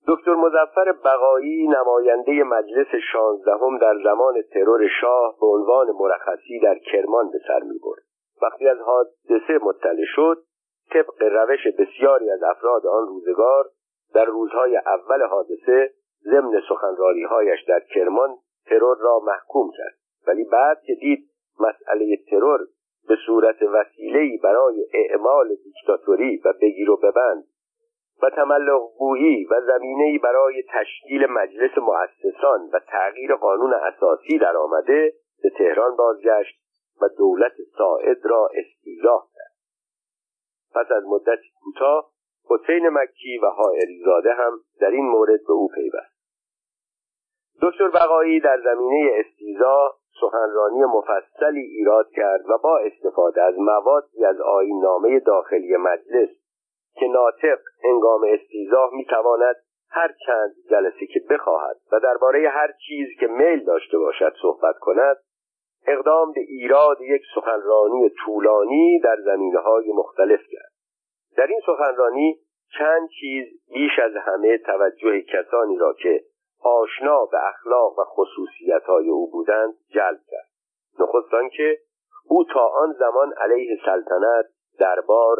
[0.07, 7.32] دکتر مزفر بقایی نماینده مجلس شانزدهم در زمان ترور شاه به عنوان مرخصی در کرمان
[7.32, 8.03] به سر می برد.
[8.41, 10.38] وقتی از حادثه مطلع شد
[10.93, 13.66] طبق روش بسیاری از افراد آن روزگار
[14.14, 15.91] در روزهای اول حادثه
[16.24, 19.97] ضمن سخنراریهایش در کرمان ترور را محکوم کرد
[20.28, 22.59] ولی بعد که دید مسئله ترور
[23.08, 27.43] به صورت وسیله‌ای برای اعمال دیکتاتوری و بگیر و ببند
[28.24, 28.82] و تملق
[29.52, 36.62] و زمینه‌ای برای تشکیل مجلس مؤسسان و تغییر قانون اساسی در آمده به تهران بازگشت
[37.02, 39.52] و دولت ساعد را استیزاه کرد.
[40.74, 42.12] پس از مدت کوتاه
[42.49, 43.45] حسین مکی و
[44.06, 46.22] زاده هم در این مورد به او پیوست.
[47.62, 54.41] دکتر بقایی در زمینه استیزا سخنرانی مفصلی ایراد کرد و با استفاده از موادی از
[54.41, 56.30] آین نامه داخلی مجلس
[56.95, 59.55] که ناطق هنگام استیزاه می‌تواند
[59.89, 65.17] هر چند جلسه که بخواهد و درباره هر چیز که میل داشته باشد صحبت کند
[65.88, 70.72] اقدام به ایراد یک سخنرانی طولانی در زمینه های مختلف کرد.
[71.38, 72.39] در این سخنرانی
[72.78, 76.24] چند چیز بیش از همه توجه کسانی را که
[76.64, 80.49] آشنا به اخلاق و خصوصیت های او بودند جلب کرد.
[80.99, 81.78] نخستان که
[82.28, 84.45] او تا آن زمان علیه سلطنت
[84.80, 85.38] دربار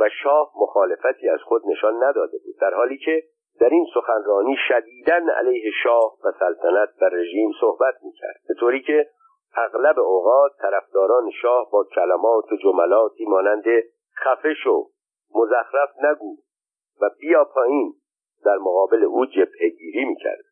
[0.00, 3.22] و شاه مخالفتی از خود نشان نداده بود در حالی که
[3.60, 8.40] در این سخنرانی شدیدن علیه شاه و سلطنت و رژیم صحبت می‌کرد.
[8.48, 9.10] به طوری که
[9.56, 13.64] اغلب اوقات طرفداران شاه با کلمات و جملاتی مانند
[14.24, 14.86] خفه شو
[15.34, 16.36] مزخرف نگو
[17.00, 17.94] و بیا پایین
[18.44, 20.44] در مقابل او جبهگیری می‌کرد.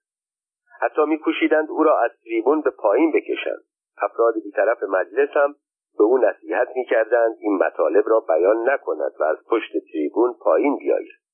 [0.85, 3.65] حتی میکوشیدند او را از تریبون به پایین بکشند.
[4.03, 5.55] افراد بیطرف مجلس هم
[5.99, 11.25] به او نصیحت می‌کردند این مطالب را بیان نکند و از پشت تریبون پایین بیاید.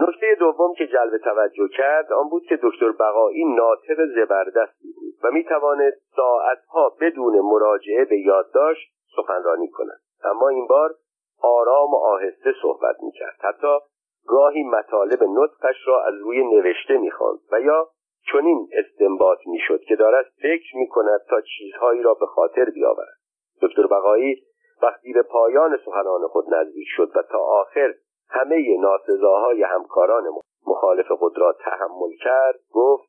[0.00, 5.30] نکته دوم که جلب توجه کرد آن بود که دکتر بقایی ناطق زبردستی بود و
[5.30, 10.00] می توانست ساعتها بدون مراجعه به یادداشت سخنرانی کند.
[10.24, 10.94] اما این بار
[11.42, 13.36] آرام و آهسته صحبت می‌کرد.
[13.40, 13.78] حتی
[14.26, 17.88] گاهی مطالب نطقش را از روی نوشته می‌خواند و یا
[18.32, 23.18] چنین استنباط می‌شد که دارد فکر می‌کند تا چیزهایی را به خاطر بیاورد.
[23.62, 24.42] دکتر بقایی
[24.82, 27.94] وقتی به پایان سخنان خود نزدیک شد و تا آخر
[28.30, 30.24] همه ناسزاهای همکاران
[30.66, 33.08] مخالف خود را تحمل کرد گفت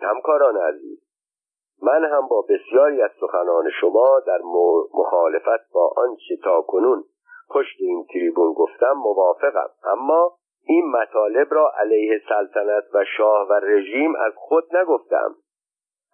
[0.00, 0.98] همکاران عزیز
[1.82, 4.40] من هم با بسیاری از سخنان شما در
[4.94, 7.04] مخالفت با آنچه تا کنون
[7.50, 9.70] پشت این تریبون گفتم موافقم.
[9.84, 10.36] اما
[10.70, 15.34] این مطالب را علیه سلطنت و شاه و رژیم از خود نگفتم.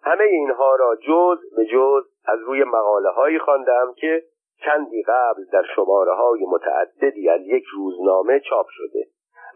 [0.03, 4.23] همه اینها را جز به جز از روی مقاله هایی خواندم که
[4.65, 9.05] چندی قبل در شماره های متعددی از یک روزنامه چاپ شده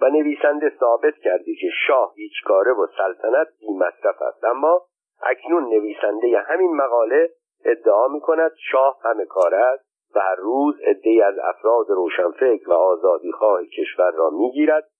[0.02, 4.44] و نویسنده ثابت کردی که شاه هیچ کاره و سلطنت بی مصرف است.
[4.44, 4.82] اما
[5.24, 7.30] اکنون نویسنده همین مقاله
[7.66, 12.74] ادعا می کند شاه همه کار است و هر روز عدهای از افراد روشنفکر و
[12.74, 14.91] آزادیخواه کشور را می‌گیرد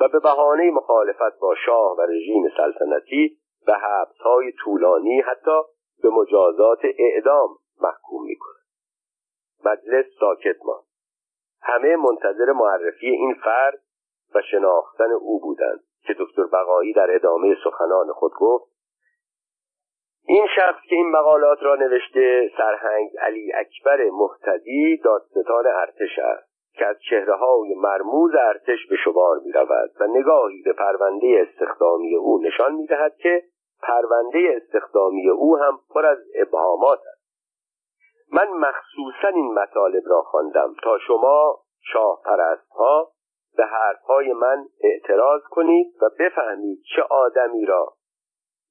[0.00, 5.60] و به بهانه مخالفت با شاه و رژیم سلطنتی به حبسهای طولانی حتی
[6.02, 7.48] به مجازات اعدام
[7.80, 8.66] محکوم می‌کند.
[9.64, 10.84] مجلس ساکت ماند.
[11.62, 13.78] همه منتظر معرفی این فرد
[14.34, 18.76] و شناختن او بودند که دکتر بقایی در ادامه سخنان خود گفت
[20.28, 26.55] این شخص که این مقالات را نوشته سرهنگ علی اکبر محتدی دادستان ارتش است.
[26.78, 29.52] که از چهره های مرموز ارتش به شمار می
[30.00, 33.42] و نگاهی به پرونده استخدامی او نشان می دهد که
[33.82, 37.26] پرونده استخدامی او هم پر از ابهامات است.
[38.32, 41.60] من مخصوصا این مطالب را خواندم تا شما
[41.92, 43.12] شاه پرست ها
[43.56, 47.92] به حرفهای من اعتراض کنید و بفهمید چه آدمی را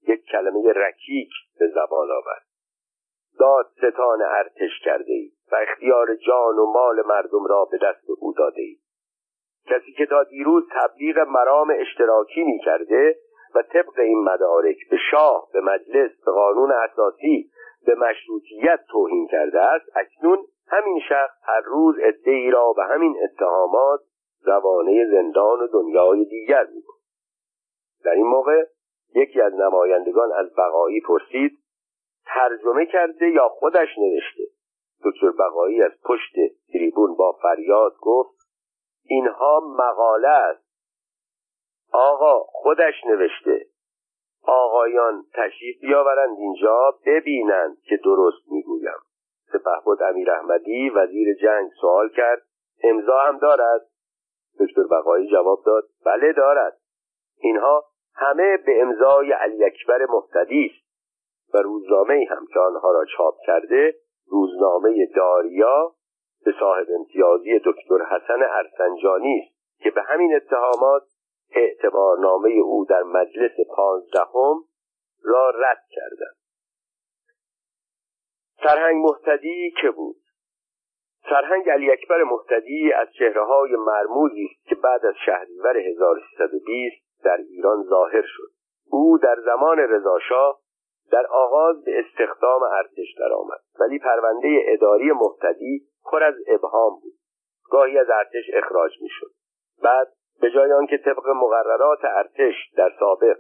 [0.08, 1.30] یک کلمه رکیک
[1.60, 2.55] به زبان آورد.
[3.40, 8.34] داد ستان ارتش کرده اید و اختیار جان و مال مردم را به دست او
[8.34, 8.80] داده اید
[9.68, 13.16] کسی که تا دیروز تبلیغ مرام اشتراکی می کرده
[13.56, 17.50] و طبق این مدارک به شاه به مجلس به قانون اساسی
[17.86, 24.00] به مشروطیت توهین کرده است اکنون همین شخص هر روز ای را به همین اتهامات
[24.46, 27.00] روانه زندان و دنیای دیگر می‌کند
[28.06, 28.64] در این موقع
[29.16, 31.58] یکی از نمایندگان از بقایی پرسید
[32.26, 34.44] ترجمه کرده یا خودش نوشته.
[35.04, 36.36] دکتر بقایی از پشت
[36.74, 38.36] تریبون با فریاد گفت
[39.06, 40.66] اینها مقاله است.
[41.92, 43.66] آقا خودش نوشته.
[44.44, 49.00] آقایان تشریف بیاورند اینجا ببینند که درست می‌گویم.
[49.54, 52.42] سپهبد امیر احمدی وزیر جنگ سوال کرد.
[52.84, 53.82] امضا هم دارد؟
[54.60, 55.84] دکتر بقایی جواب داد.
[56.06, 56.78] بله دارد.
[57.38, 57.84] اینها
[58.16, 60.85] همه به امضای علی اکبر محتدی است.
[61.56, 63.96] و روزنامه هم که آنها را چاپ کرده
[64.28, 65.96] روزنامه داریا
[66.46, 71.04] به صاحب امتیازی دکتر حسن ارسنجانی است که به همین اتهامات
[71.52, 74.64] اعتبارنامه او در مجلس پانزدهم
[75.24, 76.36] را رد کردند.
[78.64, 80.16] سرهنگ محتدی که بود؟
[81.30, 87.38] سرهنگ علی اکبر محتدی از چهره های مرموزی است که بعد از شهریور 1320 در
[87.38, 88.50] ایران ظاهر شد.
[88.92, 90.60] او در زمان رضاشاه
[91.12, 93.60] در آغاز به استخدام ارتش درآمد.
[93.80, 95.82] ولی پرونده اداری محتدی
[96.12, 97.14] پر از ابهام بود.
[97.72, 99.32] گاهی از ارتش اخراج می‌شد.
[99.84, 100.08] بعد
[100.42, 103.38] به جای آنکه طبق مقررات ارتش در سابق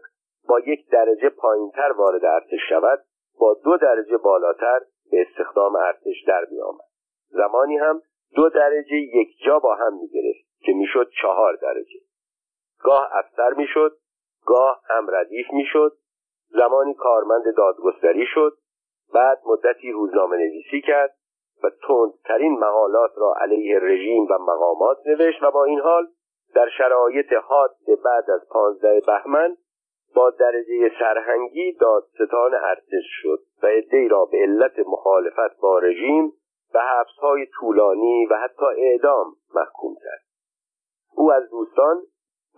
[0.47, 2.99] با یک درجه پایینتر وارد ارتش شود
[3.39, 4.80] با دو درجه بالاتر
[5.11, 6.86] به استخدام ارتش در می آمد.
[7.30, 8.01] زمانی هم
[8.36, 11.99] دو درجه یک جا با هم می گرفت که می‌شد چهار درجه.
[12.84, 13.97] گاه افسر می‌شد
[14.45, 15.97] گاه هم ردیف می‌شد
[16.57, 18.57] زمانی کارمند دادگستری شد
[19.13, 21.15] بعد مدتی روزنامه نویسی کرد
[21.63, 26.07] و تندترین مقالات را علیه رژیم و مقامات نوشت و با این حال
[26.55, 27.75] در شرایط حاد
[28.05, 29.57] بعد از پانزده بهمن
[30.15, 36.33] با درجه سرهنگی دادستان ارتش شد و عدهای را به علت مخالفت با رژیم
[36.73, 40.23] به حبسهای طولانی و حتی اعدام محکوم کرد.
[41.15, 42.01] او از دوستان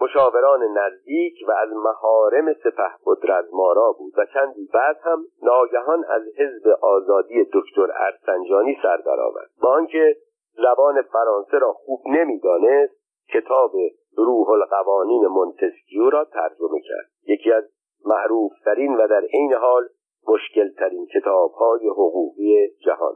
[0.02, 2.92] مشاوران نزدیک و از مهارم سپه
[3.24, 9.70] رزمارا بود و چندی بعد هم ناگهان از حزب آزادی دکتر ارسنجانی سر درآمد با
[9.70, 10.18] آنکه
[10.58, 12.98] زبان فرانسه را خوب نمی‌دانست
[13.34, 13.72] کتاب
[14.18, 17.10] روح القوانین مونتسکیو را ترجمه کرد.
[17.28, 17.64] یکی از
[18.06, 19.88] معروفترین و در عین حال
[20.28, 23.16] مشکلترین کتابهای حقوقی جهان.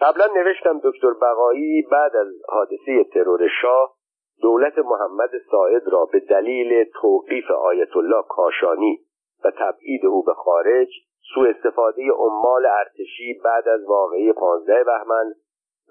[0.00, 3.94] قبلا نوشتم دکتر بقایی بعد از حادثه ترور شاه
[4.42, 9.00] دولت محمد ساعد را به دلیل توقیف آیت الله کاشانی
[9.44, 10.88] و تبعید او به خارج
[11.34, 15.32] سوء استفاده عمال ارتشی بعد از واقعی پانزده بهمن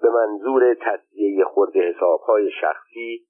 [0.02, 3.26] به منظور تصدیه خورد حسابهای شخصی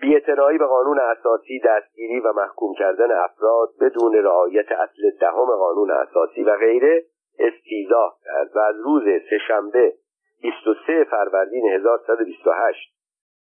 [0.00, 6.42] بیاعتنایی به قانون اساسی دستگیری و محکوم کردن افراد بدون رعایت اصل دهم قانون اساسی
[6.42, 7.04] و غیره
[7.38, 9.94] استیزا کرد و از روز سهشنبه
[10.42, 12.99] 23 فروردین 1128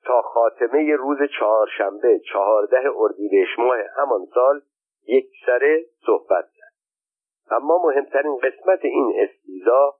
[0.05, 4.61] تا خاتمه روز چهارشنبه چهارده اردیبهشت ماه همان سال
[5.07, 6.73] یک سره صحبت کرد.
[7.51, 9.93] اما مهمترین قسمت این استیزا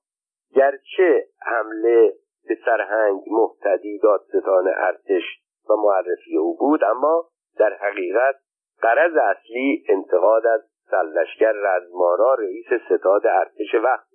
[0.56, 2.14] گرچه حمله
[2.48, 5.24] به سرهنگ محتدی دادستان ارتش
[5.70, 7.26] و معرفی او بود اما
[7.58, 8.36] در حقیقت
[8.82, 14.08] قرض اصلی انتقاد از سلشگر رزمارا رئیس ستاد ارتش وقت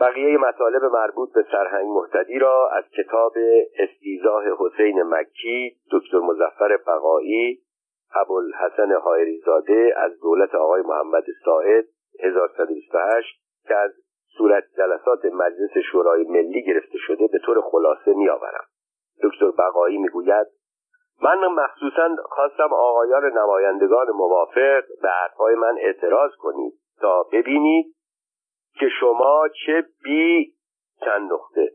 [0.00, 3.32] بقیه مطالب مربوط به سرهنگ محتدی را از کتاب
[3.78, 7.58] استیزاه حسین مکی دکتر مزفر بقایی
[8.14, 11.84] ابوالحسن حایریزاده از دولت آقای محمد ساعد
[12.20, 13.90] 1128 که از
[14.38, 18.64] صورت جلسات مجلس شورای ملی گرفته شده به طور خلاصه میآورم.
[19.22, 20.46] دکتر بقایی می‌گوید
[21.22, 27.94] من مخصوصا خواستم آقایان نمایندگان موافق به حرفهای من اعتراض کنید تا ببینید
[28.80, 30.54] که شما چه بی
[31.00, 31.72] چند نقطه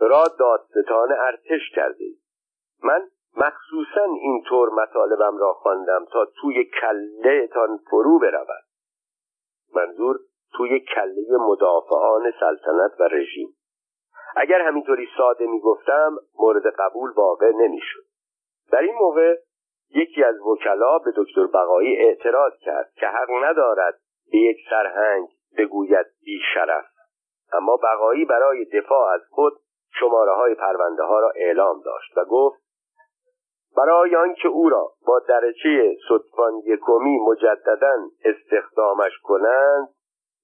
[0.00, 2.04] را دادستان ارتش کرده
[2.82, 8.64] من مخصوصا اینطور مطالبم را خواندم تا توی کلهتان فرو برود.
[9.74, 10.18] منظور
[10.52, 13.48] توی کله مدافعان سلطنت و رژیم.
[14.36, 18.04] اگر همینطوری ساده می‌گفتم مورد قبول واقع نمی‌شد.
[18.72, 19.36] در این موقع
[19.94, 23.94] یکی از وکلا به دکتر بقایی اعتراض کرد که حق ندارد
[24.32, 25.28] به یک سرهنگ
[25.58, 26.84] بگوید بی شرف
[27.52, 29.52] اما بقایی برای دفاع از خود
[30.00, 32.58] شماره های پرونده ها را اعلام داشت و گفت
[33.76, 39.88] برای آنکه او را با درجه صدفان یکمی مجددا استخدامش کنند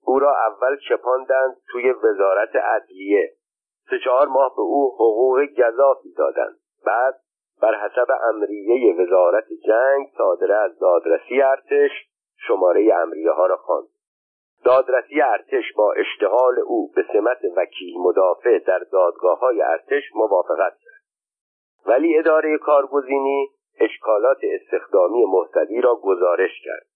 [0.05, 3.35] او را اول چپاندند توی وزارت عدلیه
[3.91, 6.57] سه چهار ماه به او حقوق گذافی دادند.
[6.87, 7.15] بعد
[7.63, 11.91] بر حسب امریه وزارت جنگ صادره از دادرسی ارتش
[12.37, 13.89] شماره امریه ها را خواند.
[14.65, 21.03] دادرسی ارتش با اشتغال او به سمت وکیل مدافع در دادگاه های ارتش موافقت کرد.
[21.87, 23.49] ولی اداره کارگزینی
[23.81, 26.87] اشکالات استخدامی محتدی را گزارش کرد.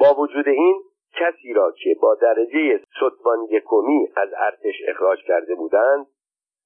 [0.00, 0.82] با وجود این
[1.20, 6.06] کسی را که با درجه ستوان یکمی از ارتش اخراج کرده بودند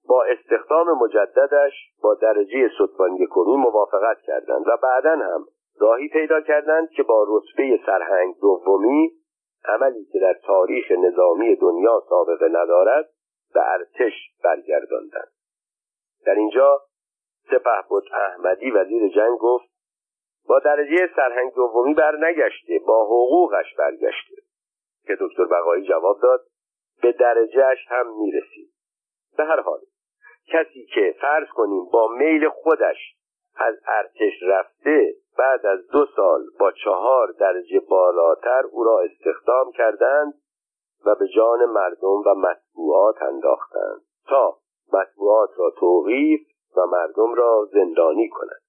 [0.09, 5.45] با استخدام مجددش با درجه ستوان یکمی موافقت کردند و بعدا هم
[5.81, 9.20] راهی پیدا کردند که با رتبه سرهنگ دومی
[9.65, 13.09] عملی که در تاریخ نظامی دنیا سابقه ندارد
[13.55, 14.13] به ارتش
[14.45, 15.33] برگرداندند.
[16.27, 16.81] در اینجا
[17.51, 19.71] سپه بود احمدی وزیر جنگ گفت
[20.49, 24.37] با درجه سرهنگ دومی برنگشته با حقوقش برگشته.
[25.07, 26.41] که دکتر بقایی جواب داد
[27.03, 28.71] به درجهش هم می‌رسید
[29.37, 29.81] به هر حال
[30.49, 33.17] کسی که فرض کنیم با میل خودش
[33.57, 40.34] از ارتش رفته بعد از دو سال با چهار درجه بالاتر او را استخدام کردند
[41.07, 44.57] و به جان مردم و مطبوعات انداختند تا
[44.92, 46.40] مطبوعات را توقیف
[46.76, 48.60] و مردم را زندانی کنند.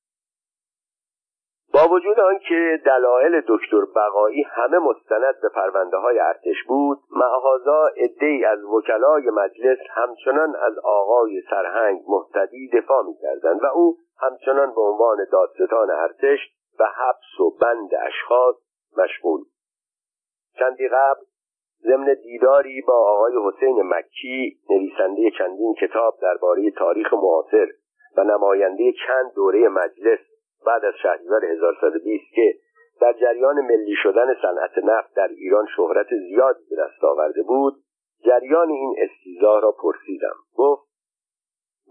[1.73, 8.45] با وجود آنکه دلایل دکتر بقایی همه مستند به پرونده های ارتش بود معهازا عدهای
[8.45, 15.17] از وکلای مجلس همچنان از آقای سرهنگ محتدی دفاع می‌کردند و او همچنان به عنوان
[15.31, 16.39] دادستان ارتش
[16.79, 18.55] و حبس و بند اشخاص
[18.97, 19.41] مشغول
[20.59, 21.21] چندی قبل
[21.83, 27.67] ضمن دیداری با آقای حسین مکی نویسنده چندین کتاب درباره تاریخ معاصر
[28.17, 30.19] و نماینده چند دوره مجلس
[30.65, 32.55] بعد از شهریور 1120 که
[33.01, 37.73] در جریان ملی شدن صنعت نفت در ایران شهرت زیادی به دست آورده بود
[38.25, 40.35] جریان این استیزاه را پرسیدم.
[40.55, 40.91] گفت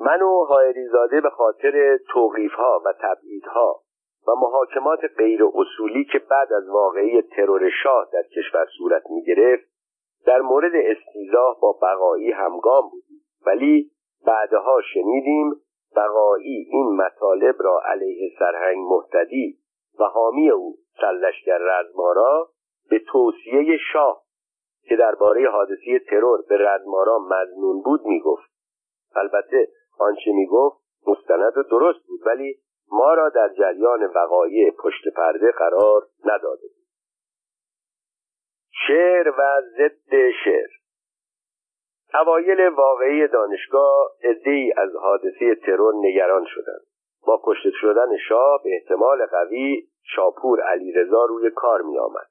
[0.00, 0.46] من و
[0.92, 3.80] زاده به خاطر توقیفها و تبعیدها
[4.28, 9.70] و محاکمات غیر اصولی که بعد از واقعی ترور شاه در کشور صورت می گرفت
[10.26, 13.20] در مورد استیزاه با بقایی همگام بودیم.
[13.46, 13.90] ولی
[14.26, 15.50] بعدها شنیدیم
[15.96, 19.58] بقایی این مطالب را علیه سرهنگ محتدی
[20.00, 22.48] و حامی او سلشگر رزمارا
[22.90, 24.22] به توصیه شاه
[24.82, 28.50] که درباره حادثه ترور به رزمارا مزنون بود می‌گفت.
[29.14, 29.68] البته
[29.98, 32.58] آنچه می‌گفت مستند و درست بود ولی
[32.92, 36.86] ما را در جریان وقایع پشت پرده قرار نداده بود.
[38.86, 40.79] شعر و ضد شعر
[42.14, 44.10] اوایل واقعی دانشگاه
[44.44, 46.86] ای از حادثه ترور نگران شدند.
[47.26, 52.26] با کشته شدن شاه به احتمال قوی شاپور علیرضا روی کار می آمد.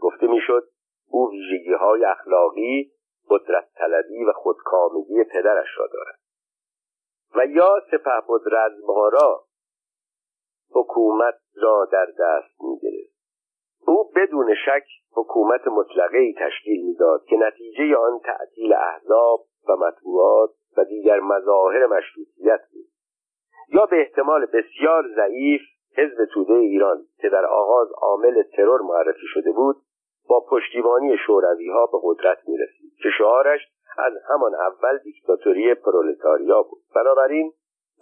[0.00, 0.68] گفته می‌شد
[1.10, 2.90] او ویژگی های اخلاقی
[3.30, 6.18] قدرت طلبی و خودکامگی پدرش را دارد.
[7.34, 9.44] و یا سپه بود رزمارا
[10.70, 12.80] حکومت را در دست می
[13.86, 20.50] او بدون شک حکومت مطلقه ای تشکیل می‌داد که نتیجه آن تعطیل احزاب و مطبوعات
[20.76, 22.86] و دیگر مظاهر مشروطیت بود.
[23.72, 25.60] یا به احتمال بسیار ضعیف
[25.96, 29.76] حزب توده ایران که در آغاز عامل ترور معرفی شده بود
[30.28, 33.60] با پشتیبانی شوروی ها به قدرت می رسید که شعارش
[33.98, 36.82] از همان اول دیکتاتوری پرولتاریا بود.
[36.94, 37.52] بنابراین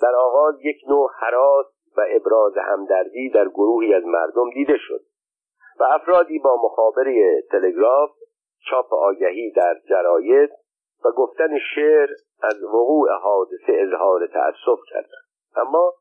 [0.02, 1.66] در آغاز یک نوع حراس
[1.96, 5.00] و ابراز همدردی در گروهی از مردم دیده شد.
[5.80, 8.10] و افرادی با مخابره تلگراف
[8.70, 10.50] چاپ آگهی در جراید
[11.04, 12.08] و گفتن شعر
[12.42, 15.24] از وقوع حادثه اظهار تأسف کردند.
[15.56, 15.92] اما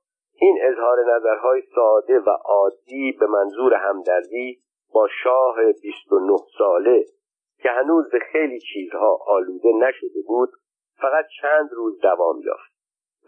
[0.42, 4.60] این اظهار نظرهای ساده و عادی به منظور همدردی
[4.94, 7.06] با شاه 29 ساله
[7.58, 10.50] که هنوز به خیلی چیزها آلوده نشده بود
[11.02, 12.74] فقط چند روز دوام یافت.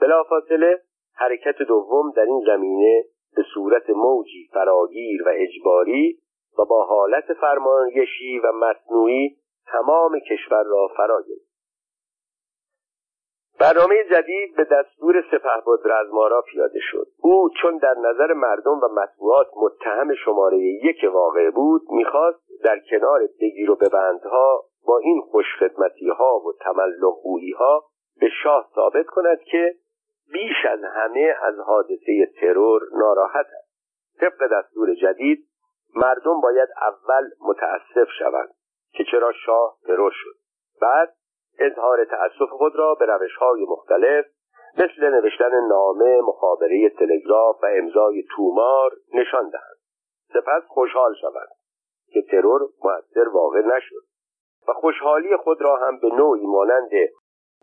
[0.01, 0.81] بلافاصله
[1.13, 3.03] حرکت دوم در این زمینه
[3.35, 6.19] به صورت موجی فراگیر و اجباری
[6.59, 9.37] و با حالت فرمانگشی و مصنوعی
[9.67, 11.55] تمام کشور را فرا گرفت.
[13.59, 17.07] برنامه جدید به دستور سپهبد رزمارا پیاده شد.
[17.21, 23.19] او چون در نظر مردم و مطبوعات متهم شماره یک واقع بود می‌خواست در کنار
[23.41, 27.15] بگیر و ببندها با این خوشخدمتی ها و تملق
[27.59, 27.83] ها
[28.19, 29.75] به شاه ثابت کند که
[30.31, 33.75] بیش از همه از حادثه ترور ناراحت است.
[34.19, 35.47] طبق دستور جدید
[35.95, 38.53] مردم باید اول متاسف شوند
[38.93, 40.35] که چرا شاه ترور شد.
[40.81, 41.15] بعد
[41.59, 44.25] اظهار تأسف خود را به روشهای مختلف
[44.77, 49.77] مثل نوشتن نامه مخابره تلگراف و امضای تومار نشان دهند.
[50.33, 51.47] سپس خوشحال شوند
[52.13, 54.03] که ترور موثر واقع نشد
[54.67, 56.89] و خوشحالی خود را هم به نوعی مانند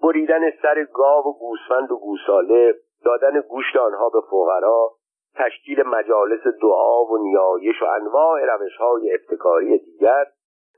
[0.03, 2.74] بریدن سر گاو و گوسفند و گوساله
[3.05, 4.91] دادن گوشت آنها به فقرا
[5.35, 10.24] تشکیل مجالس دعا و نیایش و انواع روشهای ابتکاری دیگر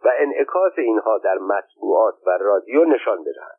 [0.04, 3.58] و انعکاس اینها در مطبوعات و رادیو نشان بدهند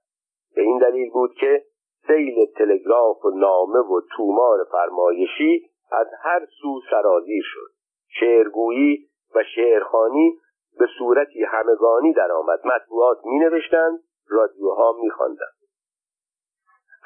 [0.55, 1.63] به این دلیل بود که
[2.07, 7.71] سیل تلگراف و نامه و تومار فرمایشی از هر سو سرازیر شد.
[8.19, 10.39] شعرگویی و شعرخانی
[10.79, 12.59] به صورتی همگانی درآمد.
[12.65, 15.09] مطبوعات می نوشتند رادیوها می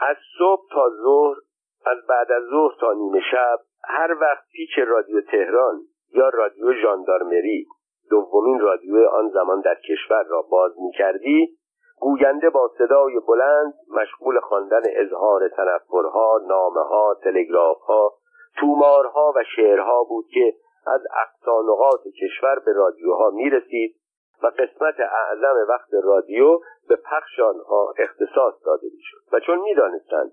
[0.02, 1.38] از صبح تا ظهر
[1.86, 5.82] از بعد از ظهر تا نیمه شب هر وقت پیچ رادیو تهران
[6.14, 7.66] یا رادیو ژاندارمری
[8.10, 11.60] دومین رادیو آن زمان در کشور را باز می کردی
[12.00, 18.14] گوینده با صدای بلند مشغول خواندن اظهار تنفرها نامه ها تلگراف ها
[18.60, 20.54] تومارها و شعرها بود که
[20.88, 23.96] از اقصانقات کشور به رادیوها می رسید
[24.44, 26.60] و قسمت اعظم وقت رادیو
[26.90, 29.18] به پخش آنها اختصاص داده می‌شد.
[29.34, 30.32] و چون می‌دانستند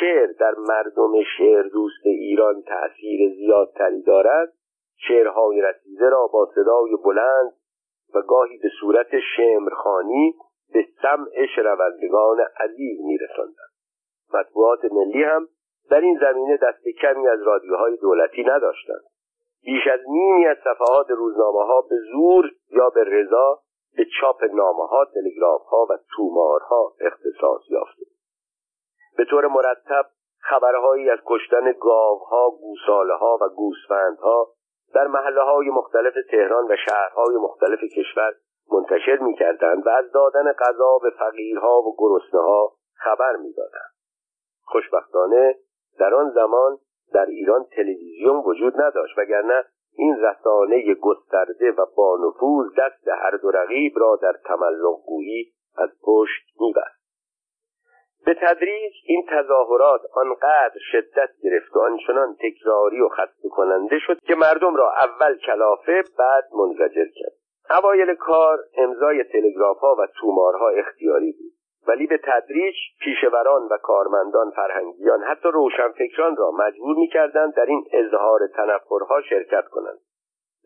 [0.00, 4.52] شعر در مردم شعر دوست ایران تأثیر زیادتری دارد.
[5.08, 7.52] شعرهای رسیده را با صدای بلند
[8.14, 10.34] و گاهی به صورت شمرخانی
[10.72, 13.72] به سمع شنوندگان عزیز میرساندند.
[14.34, 15.48] مطبوعات ملی هم
[15.90, 19.04] در این زمینه دست کمی از رادیوهای دولتی نداشتند.
[19.64, 23.60] بیش از نیمی از صفحات روزنامه ها به زور یا به رضا
[23.96, 27.62] به چاپ نامه ها تلگراف ها و تومارها اختصاص
[29.30, 30.06] طور مرتب
[30.40, 34.48] خبرهایی از کشتن گاوها گوساله ها و گوسفندها
[34.94, 38.32] در محله های مختلف تهران و شهرهای مختلف کشور
[38.72, 43.92] منتشر می کردند و از دادن غذا به فقیرها و گرسنه ها خبر می دادند.
[44.64, 45.56] خوشبختانه
[45.98, 46.78] در آن زمان
[47.12, 53.92] در ایران تلویزیون وجود نداشت وگرنه این رسانه گسترده و بانفوذ دست هر دو رقیب
[53.96, 56.97] را در تملق گویی از پشت میبست
[58.28, 64.34] به تدریج این تظاهرات آنقدر شدت گرفت و آنچنان تکراری و خسته کننده شد که
[64.34, 67.32] مردم را اول کلافه بعد منزجر کرد.
[67.78, 71.52] اوایل کار امضای تلگراف ها و تومارها اختیاری بود.
[71.86, 78.40] ولی به تدریج پیشوران و کارمندان فرهنگیان حتی روشنفکران را مجبور می‌کردند در این اظهار
[78.46, 79.98] تنفرها شرکت کنند.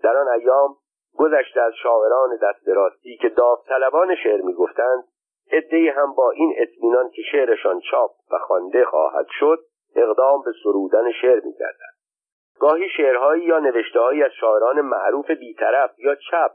[0.02, 0.76] در آن ایام
[1.18, 5.04] گذشته از شاعران دست راستی که داوطلبان شعر می‌گفتند
[5.52, 9.58] عدهای هم با این اطمینان که شعرشان چاپ و خوانده خواهد شد
[9.96, 11.96] اقدام به سرودن شعر می‌کردند.
[12.60, 16.52] گاهی شعرهایی یا نوشتههایی از شاعران معروف بیطرف یا چپ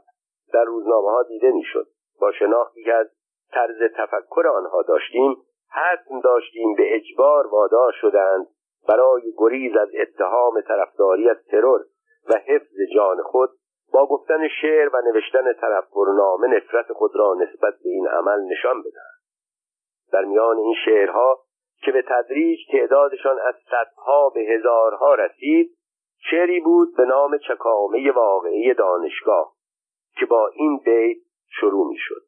[0.52, 1.86] در روزنامه ها دیده می‌شد.
[2.20, 3.06] با شناختی که از
[3.52, 5.36] طرز تفکر آنها داشتیم
[5.70, 8.46] حتم داشتیم به اجبار وادار شدند
[8.88, 11.80] برای گریز از اتهام طرفداری از ترور
[12.28, 13.50] و حفظ جان خود
[13.92, 19.18] با گفتن شعر و نوشتن طرفدارنامه نفرت خود را نسبت به این عمل نشان بدهند
[20.12, 21.38] در میان این شعرها
[21.82, 25.78] که به تدریج تعدادشان از صدها به هزارها رسید
[26.30, 29.52] شعری بود به نام چکامه واقعی دانشگاه
[30.16, 31.18] که با این بیت
[31.60, 32.22] شروع می شد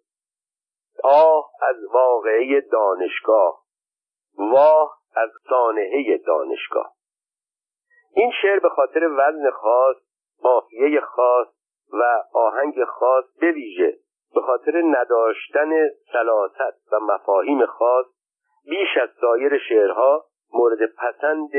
[1.04, 3.60] آه از واقعه دانشگاه
[4.38, 6.94] واه از سانحه دانشگاه.
[8.14, 9.96] این شعر به خاطر وزن خاص
[10.42, 11.48] قافیه خاص
[11.92, 13.98] و آهنگ خاص به ویژه
[14.34, 18.06] به خاطر نداشتن سلاست و مفاهیم خاص
[18.64, 20.24] بیش از سایر شعرها
[20.54, 21.50] مورد پسند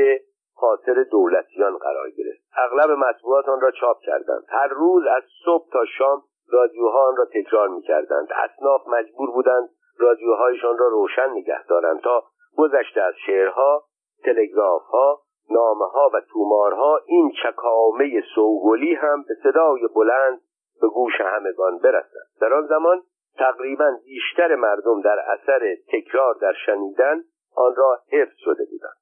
[0.54, 2.42] خاطر دولتیان قرار گرفت.
[2.56, 4.44] اغلب مطبوعات آن را چاپ کردند.
[4.48, 6.22] هر روز از صبح تا شام
[6.52, 8.28] رادیوها آن را تکرار می‌کردند.
[8.32, 9.68] اصناف مجبور بودند
[9.98, 12.24] رادیوهایشان را روشن نگه دارند تا
[12.56, 13.84] گذشته از شعرها
[14.24, 15.20] تلگرافها
[15.50, 20.40] نامه ها و تومارها این چکامه سوگلی هم به صدای بلند
[20.80, 23.02] به گوش همگان برسد در آن زمان
[23.38, 27.24] تقریبا بیشتر مردم در اثر تکرار در شنیدن
[27.56, 28.96] آن را حفظ شده بودند.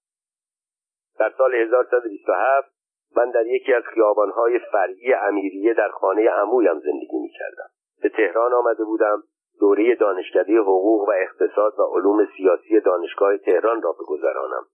[1.18, 2.72] در سال 1127
[3.16, 7.68] من در یکی از خیابانهای فرعی امیریه در خانه عمویم زندگی می‌کردم.
[8.02, 9.22] به تهران آمده بودم
[9.60, 14.66] دوره دانشکده حقوق و اقتصاد و علوم سیاسی دانشگاه تهران را بگذرانم.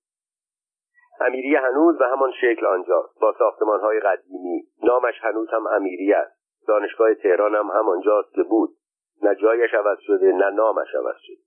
[1.21, 4.63] امیریه هنوز به همان شکل آنجاست با ساختمانهای قدیمی.
[4.83, 6.37] نامش هنوز هم امیریه است.
[6.69, 8.71] دانشگاه تهران هم همانجاست که بود.
[9.23, 11.43] نه جایش عوض شده نه نامش عوض شده.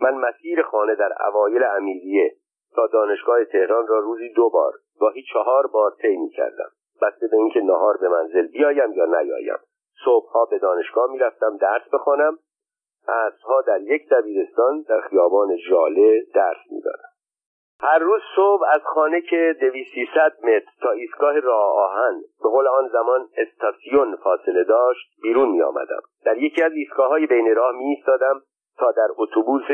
[0.00, 2.36] من مسیر خانه در اوایل امیریه
[2.74, 6.70] تا دانشگاه تهران را روزی دو بار گاهی چهار بار طی کردم
[7.02, 9.58] بسته به اینکه نهار به منزل بیایم یا نیایم.
[10.04, 12.38] صبحها به دانشگاه می‌رفتم درس بخوانم.
[13.08, 17.13] عصرها در یک دبیرستان در خیابان ژاله درس می‌دادم.
[17.80, 22.88] هر روز صبح از خانه که دویسیصد متر تا ایستگاه راه آهن به قول آن
[22.92, 26.00] زمان استاسیون فاصله داشت بیرون می آمدم.
[26.24, 28.40] در یکی از ایستگاه های بین راه می ایستادم
[28.78, 29.66] تا در اتوبوس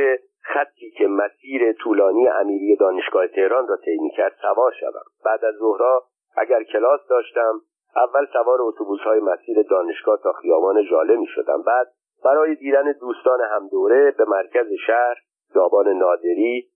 [0.43, 6.03] خطی که مسیر طولانی امیری دانشگاه تهران را طی کرد سوار شوم بعد از ظهرها
[6.37, 7.61] اگر کلاس داشتم
[7.97, 11.87] اول سوار اتوبوس های مسیر دانشگاه تا خیابان ژاله می شدم بعد
[12.25, 15.15] برای دیدن دوستان همدوره به مرکز شهر
[15.53, 16.69] خیابان نادری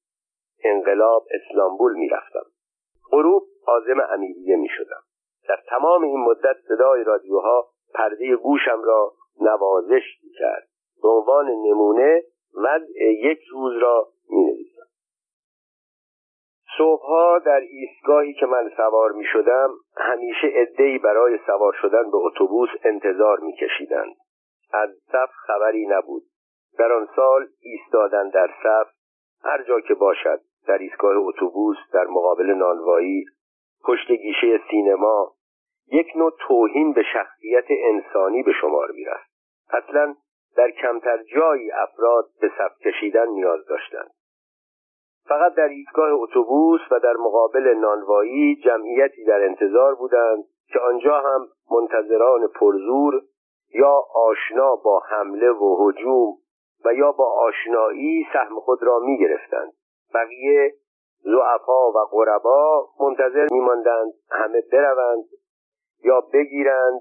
[0.64, 2.46] انقلاب اسلامبول می‌رفتم.
[3.10, 5.02] غروب عازم امیریه می شدم
[5.48, 10.68] در تمام این مدت صدای رادیوها پرده گوشم را نوازش می کرد
[11.02, 12.22] به عنوان نمونه
[12.54, 14.84] وضع یک روز را می نویسم
[16.78, 22.68] صبحها در ایستگاهی که من سوار می شدم همیشه ادهی برای سوار شدن به اتوبوس
[22.84, 24.14] انتظار می کشیدند
[24.72, 26.22] از صف خبری نبود.
[26.78, 28.90] در آن سال ایستادن در صف
[29.42, 33.24] هر جا که باشد در ایستگاه اتوبوس در مقابل نانوایی
[33.84, 35.32] پشت گیشه سینما
[35.92, 39.30] یک نوع توهین به شخصیت انسانی به شمار می‌رفت.
[39.70, 40.14] اصلا
[40.56, 44.10] در کمتر جایی افراد به صف کشیدن نیاز داشتند.
[45.28, 51.48] فقط در ایستگاه اتوبوس و در مقابل نانوایی جمعیتی در انتظار بودند که آنجا هم
[51.70, 53.22] منتظران پرزور
[53.74, 56.34] یا آشنا با حمله و هجوم
[56.84, 59.72] و یا با آشنایی سهم خود را می گرفتند
[60.14, 60.74] بقیه
[61.20, 65.24] زعفا و غربا منتظر میماندند همه بروند
[66.04, 67.00] یا بگیرند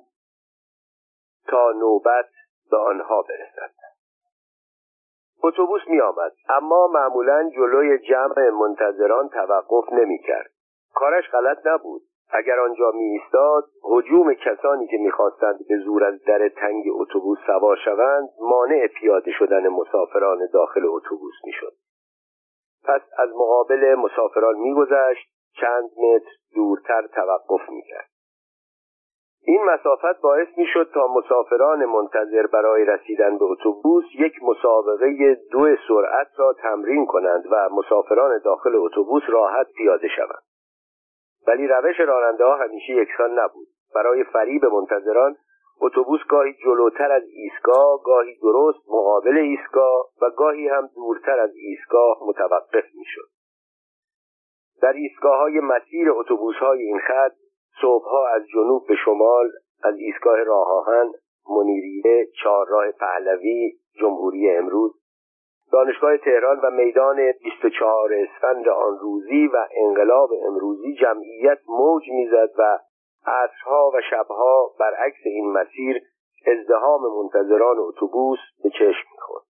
[1.47, 2.29] تا نوبت
[2.71, 3.73] به آنها برسد.
[5.43, 10.51] اتوبوس می آمد اما معمولا جلوی جمع منتظران توقف نمی کرد
[10.93, 12.01] کارش غلط نبود.
[12.29, 17.77] اگر آنجا می ایستاد هجوم کسانی که می‌خواستند به زور از در تنگ اتوبوس سوار
[17.85, 21.73] شوند مانع پیاده شدن مسافران داخل اتوبوس می‌شد.
[22.85, 25.29] پس از مقابل مسافران میگذشت
[25.61, 28.09] چند متر دورتر توقف می‌کرد.
[29.45, 36.27] این مسافت باعث می‌شد تا مسافران منتظر برای رسیدن به اتوبوس یک مسابقه دو سرعت
[36.37, 40.43] را تمرین کنند و مسافران داخل اتوبوس راحت پیاده شوند.
[41.47, 43.67] ولی روش راننده ها همیشه یکسان نبود.
[43.95, 45.35] برای فریب منتظران
[45.85, 52.17] اتوبوس گاهی جلوتر از ایستگاه گاهی درست مقابل ایستگاه و گاهی هم دورتر از ایستگاه
[52.27, 53.29] متوقف می‌شد.
[54.81, 57.31] در ایستگاه های مسیر اتوبوس های این خط
[57.81, 59.51] صبحها از جنوب به شمال
[59.83, 61.11] از ایستگاه راه آهن
[61.49, 64.91] منیریه چهارراه پهلوی جمهوری امروز
[65.71, 72.79] دانشگاه تهران و میدان 24 اسفند آن روزی و انقلاب امروزی جمعیت موج می‌زد و
[73.25, 76.01] عصرها و شبها برعکس این مسیر
[76.47, 79.43] ازدهام منتظران اتوبوس به چشم می‌خورد.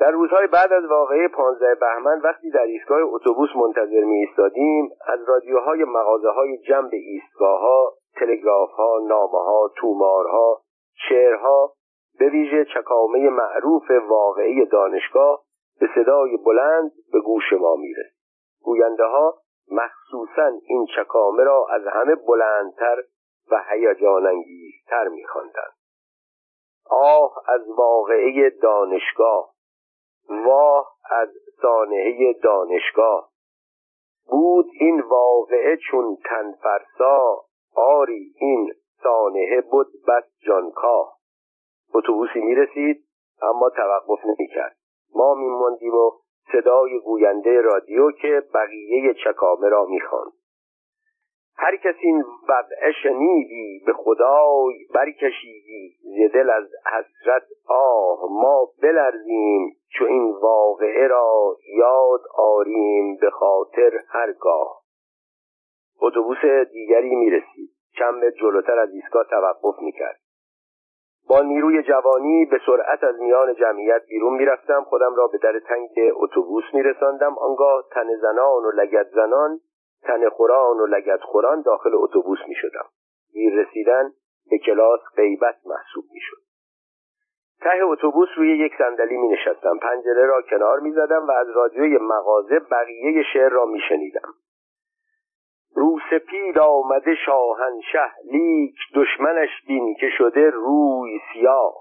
[0.00, 5.28] در روزهای بعد از واقعه 15 بهمن وقتی در ایستگاه اتوبوس منتظر می ایستادیم از
[5.28, 10.60] رادیوهای مغازه های جنب ایستگاه ها تلگراف ها نامه ها تومارها
[11.08, 11.72] شعرها
[12.18, 15.42] به ویژه چکامه معروف واقعی دانشگاه
[15.80, 18.18] به صدای بلند به گوش ما می‌رسید.
[18.62, 19.34] گوینده ها
[19.72, 23.02] مخصوصا این چکامه را از همه بلندتر
[23.50, 25.72] و هیجان انگیزتر میخواندند.
[26.90, 29.52] آه از واقعه دانشگاه
[30.28, 31.28] واه از
[31.62, 33.30] سانحه دانشگاه.
[34.26, 37.44] بود این واقعه چون تنفرسا
[37.76, 41.16] آری این سانحه بود بس جانکاه.
[41.94, 43.04] اتوبوسی می‌رسید
[43.42, 44.76] اما توقف نمی‌کرد.
[45.14, 46.10] ما میماندیم و
[46.52, 50.32] صدای گوینده رادیو که بقیه چکامه را می‌خواند.
[51.56, 55.96] هر کس این وضعه شنیدی به خدای برکشیدی.
[56.02, 64.00] ز دل از حسرت آه ما بلرزیم چو این واقعه را یاد آریم به خاطر
[64.08, 64.82] هرگاه.
[66.00, 67.70] اتوبوس دیگری می‌رسید.
[67.98, 70.20] چند جلوتر از ایستگاه توقف می‌کرد.
[71.28, 74.84] با نیروی جوانی به سرعت از میان جمعیت بیرون می‌رفتم.
[74.84, 77.38] خودم را به در تنگ اتوبوس میرساندم.
[77.38, 79.60] آنگاه تن زنان و لگت زنان
[80.02, 82.84] تن خوران و لگت خوران داخل اتوبوس می‌شدم.
[83.32, 84.12] دیر رسیدن
[84.50, 86.42] به کلاس غیبت محسوب می‌شد.
[87.60, 91.98] ته اتوبوس روی یک صندلی می نشستم پنجره را کنار می زدم و از رادیوی
[91.98, 94.34] مغازه بقیه شعر را می شنیدم
[95.74, 101.74] روسپید آمده شاهنشه لیک دشمنش بین که شده روی سیاه.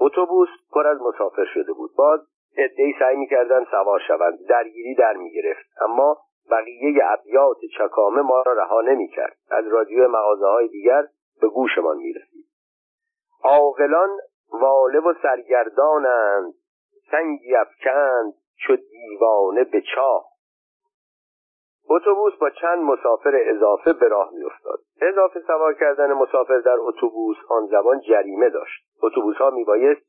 [0.00, 1.90] اتوبوس پر از مسافر شده بود.
[1.96, 2.20] باز
[2.58, 4.38] عدهای سعی می‌کردند سوار شوند.
[4.48, 5.66] درگیری در می‌گرفت.
[5.80, 6.16] اما
[6.50, 9.36] بقیه ابیات چکامه ما را رها نمی‌کرد.
[9.50, 11.02] از رادیو مغازه های دیگر
[11.40, 12.44] به گوشمان می‌رسید.
[13.44, 14.10] عاقلان
[14.52, 16.54] واله و سرگردانند.
[17.10, 18.34] سنگی افکند
[18.66, 20.24] چو دیوانه به چاه.
[21.90, 24.78] اتوبوس با چند مسافر اضافه به راه میافتاد.
[25.02, 28.84] اضافه سوار کردن مسافر در اتوبوس آن زمان جریمه داشت.
[29.02, 30.02] اتوبوس ها میبایست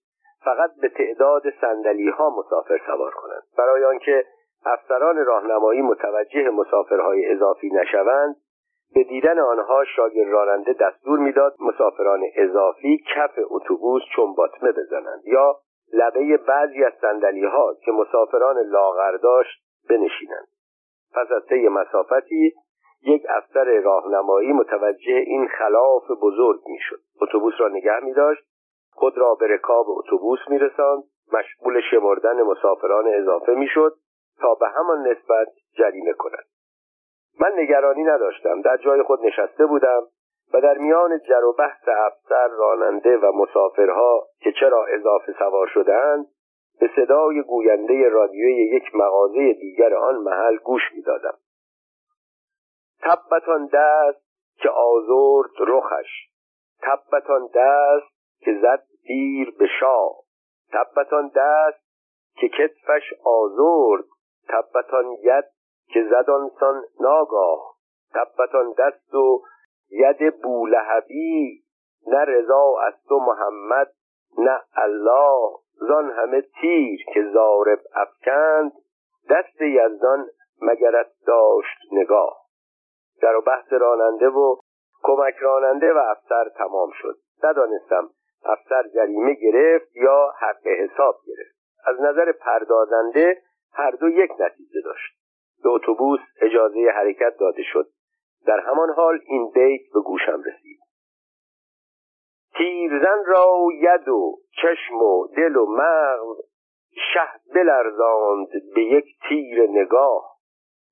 [0.45, 3.43] فقط به تعداد سندلی ها مسافر سوار کنند.
[3.57, 4.25] برای آنکه
[4.65, 8.35] افسران راهنمایی متوجه مسافرهای اضافی نشوند
[8.95, 15.55] به دیدن آنها شاگرد راننده دستور می‌داد مسافران اضافی کف اتوبوس چون باطمه بزنند یا
[15.93, 20.47] لبه بعضی از سندلی ها که مسافران لاغر داشت بنشینند.
[21.15, 22.53] پس از طی مسافتی
[23.03, 26.99] یک افسر راهنمایی متوجه این خلاف بزرگ می‌شد.
[27.21, 28.43] اتوبوس را نگه می داشت
[28.91, 31.03] خود را به رکاب اتوبوس می رساند
[31.33, 33.95] مشغول شمردن مسافران اضافه می‌شد
[34.41, 35.47] تا به همان نسبت
[35.77, 36.45] جریمه کند.
[37.39, 40.01] من نگرانی نداشتم در جای خود نشسته بودم
[40.53, 46.25] و در میان جر و بحث افسر راننده و مسافرها که چرا اضافه سوار شدهاند
[46.79, 51.37] به صدای گوینده رادیوی یک مغازه دیگر آن محل گوش می‌دادم.
[53.01, 54.25] تبتان دست
[54.57, 56.07] که آزرد رخش
[56.81, 60.15] تبتان دست که زد دیر به شاه
[60.73, 61.85] تبتان دست
[62.35, 64.05] که کتفش آزرد
[64.49, 65.45] تبتان ید
[65.87, 67.75] که زد آنسان ناگاه
[68.13, 69.41] تبتان دست و
[69.91, 71.63] ید بولهبی
[72.07, 73.91] نه رضا از تو محمد
[74.37, 75.64] نه الله.
[75.79, 78.71] زان همه تیر که زارب افکند
[79.29, 80.27] دست یزدان
[80.61, 82.45] مگرت داشت نگاه.
[83.21, 84.55] در و بحث راننده و
[85.03, 87.17] کمک راننده و افسر تمام شد.
[87.43, 88.09] ندانستم
[88.45, 91.55] افسر جریمه گرفت یا حق حساب گرفت.
[91.85, 93.41] از نظر پردازنده
[93.73, 95.15] هر دو یک نتیجه داشت.
[95.63, 97.87] به اتوبوس اجازه حرکت داده شد.
[98.47, 100.79] در همان حال این بیت به گوشم رسید.
[102.57, 106.37] تیرزن را ید و چشم و دل و مغز
[107.13, 110.35] شه بلرزاند به یک تیر نگاه.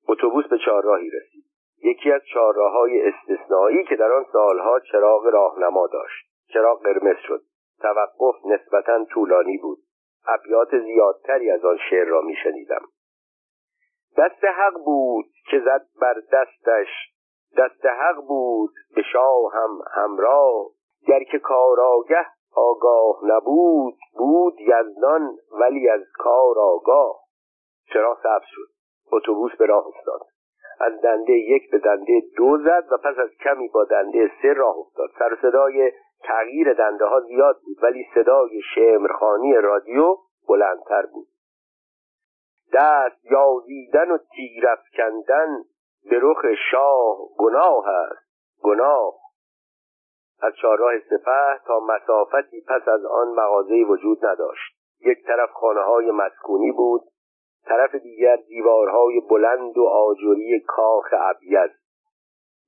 [0.08, 1.44] اتوبوس به چهارراهی رسید.
[1.84, 6.26] یکی از چهارراههای استثنایی که در آن سالها چراغ راهنما داشت.
[6.54, 7.42] چراغ قرمز شد.
[7.82, 9.78] توقف نسبتا طولانی بود.
[10.28, 12.82] ابیات زیادتری از آن شعر را میشنیدم.
[14.18, 16.88] دست حق بود که زد بر دستش.
[17.58, 20.70] دست حق بود به شاه هم همراه.
[21.08, 22.26] گر که کاراگه
[22.56, 27.20] آگاه نبود بود یزدان ولی از کار آگاه.
[27.94, 28.74] چرا سبز شد؟
[29.12, 30.22] اتوبوس به راه افتاد.
[30.80, 34.78] از دنده یک به دنده دو زد و پس از کمی با دنده سه راه
[34.78, 35.10] افتاد.
[35.20, 35.92] سر صدای
[36.24, 41.28] تغییر دنده ها زیاد بود ولی صدای شمرخانی رادیو بلندتر بود.
[42.74, 45.64] دست یازیدن و تیرف کندن
[46.10, 48.24] به رخ شاه گناه است.
[48.64, 49.23] گناه.
[50.44, 54.76] از چهارراه سپه تا مسافتی پس از آن مغازه وجود نداشت.
[55.06, 57.02] یک طرف خانه های مسکونی بود
[57.66, 61.72] طرف دیگر دیوارهای بلند و آجوری کاخ ابیز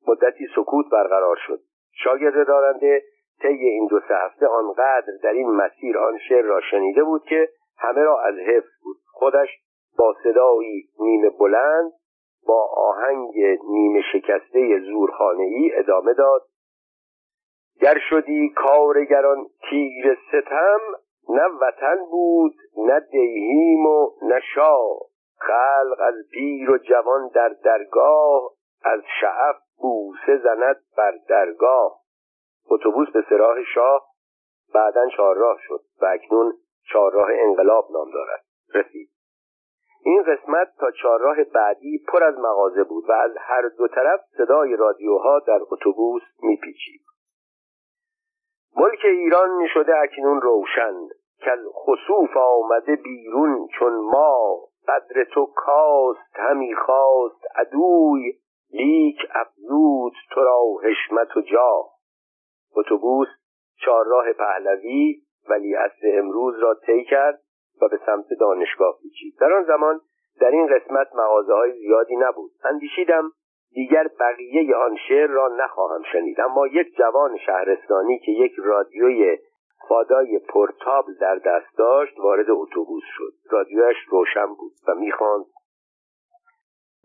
[0.07, 1.59] مدتی سکوت برقرار شد.
[2.03, 3.03] شاگرد دارنده
[3.41, 7.49] طی این دو سه هفته آنقدر در این مسیر آن شعر را شنیده بود که
[7.77, 8.97] همه را از حفظ بود.
[9.11, 9.49] خودش
[9.97, 11.91] با صدایی نیمه بلند
[12.47, 13.33] با آهنگ
[13.69, 16.41] نیمه شکسته زورخانه ادامه داد.
[17.81, 20.79] گر شدی کارگران تیر ستم
[21.29, 24.99] نه وطن بود نه دیهیم و نه شاه.
[25.37, 28.51] خلق از پیر و جوان در درگاه
[28.83, 31.99] از شعف بوسه زند بر درگاه.
[32.69, 34.05] اتوبوس به سراح شاه
[34.73, 36.53] بعدا چهارراه شد و اکنون
[36.93, 38.43] چهارراه انقلاب نام دارد.
[38.73, 39.09] رسید.
[40.05, 44.75] این قسمت تا چهارراه بعدی پر از مغازه بود و از هر دو طرف صدای
[44.75, 47.01] رادیوها در اتوبوس میپیچید.
[48.77, 50.93] ملک ایران شده اکنون روشن
[51.39, 58.33] که خصوف آمده بیرون چون ما قدر تو کاست همی خواست عدوی
[58.71, 61.85] لیک افزود تو را حشمت و جا.
[62.75, 63.27] اتوبوس
[63.85, 67.41] چهارراه پهلوی ولی اصل امروز را طی کرد
[67.81, 69.33] و به سمت دانشگاه پیچید.
[69.39, 70.01] در آن زمان
[70.39, 72.51] در این قسمت مغازه های زیادی نبود.
[72.63, 73.31] اندیشیدم
[73.75, 76.41] دیگر بقیه آن شعر را نخواهم شنید.
[76.41, 79.37] اما یک جوان شهرستانی که یک رادیوی
[79.89, 83.33] فادای پورتابل در دست داشت وارد اتوبوس شد.
[83.51, 85.45] رادیوش روشن بود و می‌خواند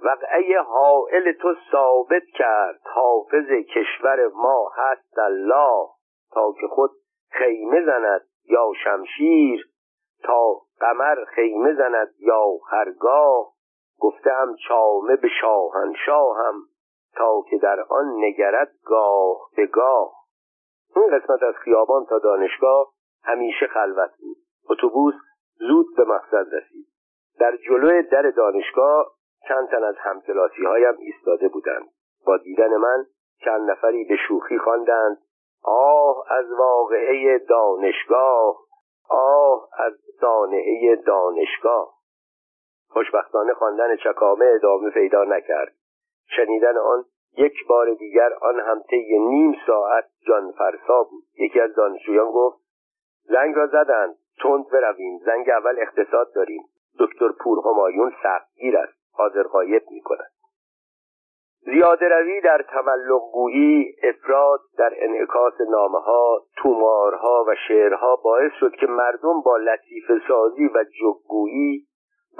[0.04, 2.80] وقعه حائل تو ثابت کرد.
[2.84, 5.88] حافظ کشور ما هست الله.
[6.32, 6.90] تا که خود
[7.30, 9.70] خیمه زند یا شمشیر
[10.22, 13.52] تا قمر خیمه زند یا خرگاه
[14.00, 16.54] گفتم چامه به شاهنشاهم
[17.16, 20.12] تا که در آن نگرد گاه به گاه.
[20.96, 22.92] این قسمت از خیابان تا دانشگاه
[23.24, 24.36] همیشه خلوت بود.
[24.70, 25.14] اتوبوس
[25.58, 26.86] زود به مقصد رسید.
[27.40, 29.06] در جلوی در دانشگاه
[29.48, 31.88] چند تن از همکلاسی هایم ایستاده بودند.
[32.26, 33.06] با دیدن من
[33.44, 35.18] چند نفری به شوخی خواندند.
[35.64, 38.56] آه از واقعه دانشگاه!
[39.08, 41.99] آه از سانحه دانشگاه!
[42.90, 45.72] خوشبختانه خواندن چکامه ادامه پیدا نکرد.
[46.36, 47.04] شنیدن آن
[47.36, 51.24] یک بار دیگر آن هم طی نیم ساعت جان فرسا بود.
[51.38, 52.58] یکی از دانشجویان گفت
[53.24, 56.62] زنگ را زدند تند برویم زنگ اول اقتصاد داریم.
[56.98, 60.30] دکتر پور همایون سختگیر است حاضر غایب می کند
[61.64, 68.72] زیاده روی در تملق گویی افراد در انعکاس نامه ها تومارها و شعرها باعث شد
[68.72, 71.86] که مردم با لطیف سازی و جگگویی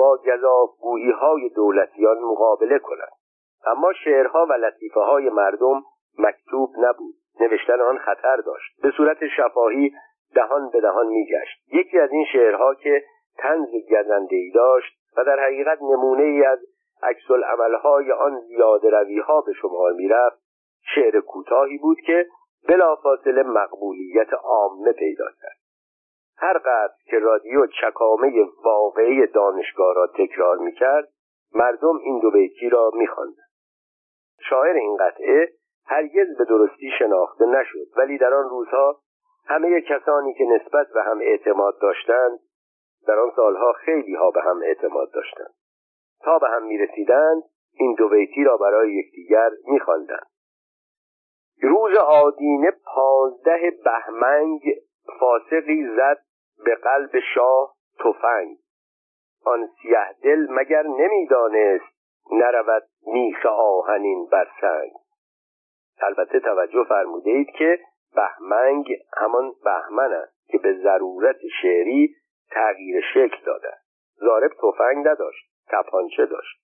[0.01, 3.13] با گذافگویی های دولتیان مقابله کنند.
[3.67, 5.83] اما شعرها و لطیفه های مردم
[6.19, 7.15] مکتوب نبود.
[7.41, 8.83] نوشتن آن خطر داشت.
[8.83, 9.93] به صورت شفاهی
[10.35, 11.73] دهان به دهان میگشت.
[11.73, 13.05] یکی از این شعرها که
[13.39, 16.59] تنز گزنده ای داشت و در حقیقت نمونه ای از
[17.03, 17.31] عکس
[17.83, 20.43] های آن زیاده روی ها به شمار می‌رفت
[20.95, 22.27] شعر کوتاهی بود که
[22.69, 25.60] بلافاصله مقبولیت عامه پیدا کرد.
[26.41, 28.33] هر قدر که رادیو چکامه
[28.65, 31.09] واقعی دانشگاه را تکرار می‌کرد
[31.55, 33.51] مردم این دو بیتی را میخواندند.
[34.49, 35.49] شاعر این قطعه
[35.87, 39.01] هرگز به درستی شناخته نشد ولی در آن روزها
[39.47, 42.39] همه کسانی که نسبت به هم اعتماد داشتند
[43.07, 45.55] در آن سالها خیلی ها به هم اعتماد داشتند.
[46.21, 47.43] تا به هم می‌رسیدند
[47.75, 50.27] این دو بیتی را برای یکدیگر میخواندند.
[51.63, 54.61] روز آدینه پانزده بهمنگ
[55.21, 56.19] فاسقی زد
[56.65, 58.57] به قلب شاه تفنگ.
[59.45, 62.01] آن سیه دل مگر نمی‌دانست
[62.33, 64.91] نرود میخ آهنین بر سنگ.
[66.03, 67.79] البته توجه فرموده اید که
[68.15, 68.87] بهمنگ
[69.17, 72.15] همان بهمن است که به ضرورت شعری
[72.51, 73.73] تغییر شکل داده.
[74.15, 76.61] زارب تفنگ نداشت تپانچه داشت.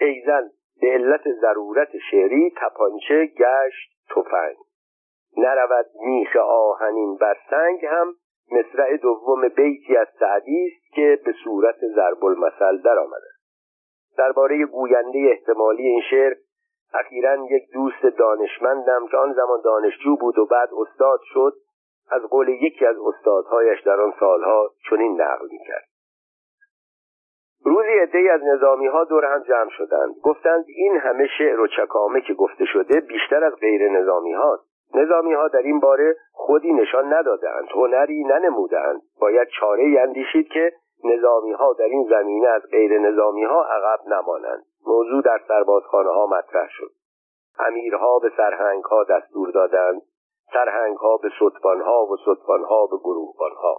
[0.00, 4.56] ایزن به علت ضرورت شعری تپانچه گشت تفنگ.
[5.36, 8.14] نرود میخ آهنین بر سنگ هم
[8.52, 13.26] مصرع دوم بیتی از سعدی است که به صورت ضرب المثل درآمده
[14.18, 16.34] درباره گوینده احتمالی این شعر
[16.94, 21.52] اخیرا یک دوست دانشمندم که آن زمان دانشجو بود و بعد استاد شد
[22.10, 25.84] از قول یکی از استادهایش در آن سالها چنین نقل می‌کرد.
[27.64, 30.14] روزی عدهای از نظامی ها دور هم جمع شدند.
[30.22, 35.32] گفتند این همه شعر و چکامه که گفته شده بیشتر از غیر نظامی هاست نظامی
[35.32, 40.72] ها در این باره خودی نشان ندادند هنری ننمودند باید چاره اندیشید که
[41.04, 44.64] نظامی ها در این زمینه از غیر نظامی ها عقب نمانند.
[44.86, 46.90] موضوع در سربازخانه ها مطرح شد.
[47.58, 50.02] امیرها به سرهنگ ها دستور دادند.
[50.52, 53.76] سرهنگ ها به ستبان ها و ستبان ها به گروهبان ها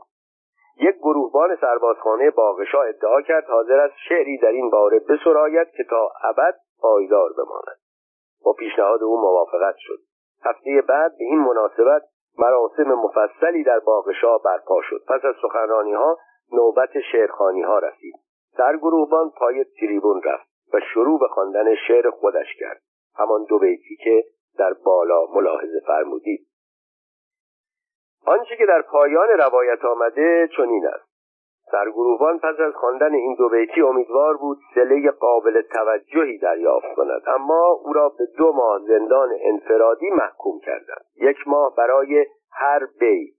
[0.80, 6.12] یک گروهبان سربازخانه باغشا ادعا کرد حاضر است شعری در این باره بسراید که تا
[6.24, 7.78] ابد پایدار بماند.
[8.44, 10.00] با پیشنهاد او موافقت شد.
[10.44, 12.02] هفته بعد به این مناسبت
[12.38, 15.02] مراسم مفصلی در باغشا برپا شد.
[15.08, 16.18] پس از سخنرانی ها
[16.52, 18.16] نوبت شعرخانی ها رسید
[18.58, 22.82] سرگروهبان پای تریبون رفت و شروع به خواندن شعر خودش کرد.
[23.16, 24.24] همان دو بیتی که
[24.58, 26.48] در بالا ملاحظه فرمودید.
[28.26, 31.07] آنچه که در پایان روایت آمده چنین است.
[31.72, 37.22] سرگروهبان پس از خواندن این دو بیتی امیدوار بود سله قابل توجهی دریافت کند.
[37.28, 41.06] اما او را به دو ماه زندان انفرادی محکوم کردند.
[41.16, 43.34] یک ماه برای هر بیت.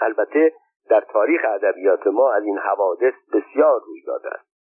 [0.00, 0.52] البته
[0.90, 4.54] در تاریخ ادبیات ما از این حوادث بسیار روی داده است.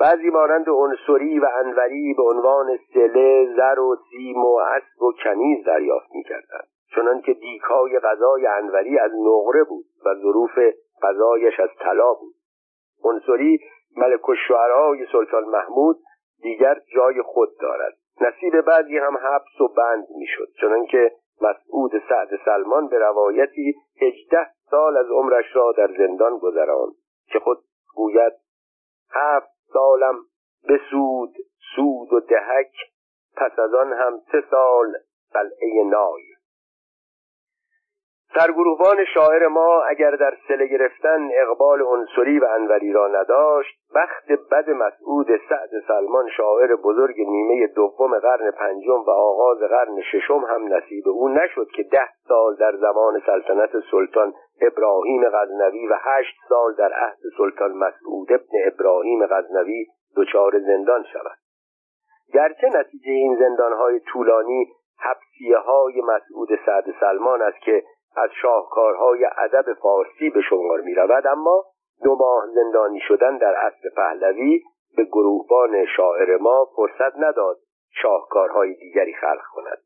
[0.00, 5.64] بعضی مانند عنصری و انوری به عنوان سله زر و سیم و اسب و کنیز
[5.64, 6.68] دریافت می‌کردند.
[6.94, 10.58] چنان که دیکای غذای انوری از نقره بود و ظروف
[11.02, 12.34] غذایش از طلا بود.
[13.04, 13.60] عنصری
[13.96, 15.98] ملک الشعرای سلطان محمود
[16.42, 17.96] دیگر جای خود دارد.
[18.20, 24.96] نصیب بعضی هم حبس و بند می‌شد چنانکه مسعود سعد سلمان به روایتی هجده سال
[24.96, 26.94] از عمرش را در زندان گذراند
[27.26, 27.58] که خود
[27.94, 28.32] گوید
[29.10, 30.14] هفت سالم
[30.68, 31.34] بسود
[31.76, 32.72] سود و دهک
[33.36, 34.92] پس از آن هم سه سال
[35.32, 36.37] قلعه نای.
[38.34, 44.70] سرگروهان شاعر ما اگر در سله گرفتن اقبال عنصری و انوری را نداشت بخت بد
[44.70, 51.08] مسعود سعد سلمان شاعر بزرگ نیمه دوم قرن پنجم و آغاز قرن ششم هم نصیب
[51.08, 56.92] او نشد که ده سال در زمان سلطنت سلطان ابراهیم غزنوی و هشت سال در
[56.92, 59.86] عهد سلطان مسعود ابن ابراهیم غزنوی
[60.16, 61.36] دچار زندان شود.
[62.34, 64.66] گرچه نتیجه این زندانهای طولانی
[65.00, 67.82] حبسیه های مسعود سعد سلمان است که
[68.16, 71.64] از شاهکارهای ادب فارسی به شمار می رود اما
[72.04, 74.60] دو ماه زندانی شدن در عصر پهلوی
[74.96, 77.56] به گروهبان شاعر ما فرصت نداد
[78.02, 79.78] شاهکارهای دیگری خلق کند.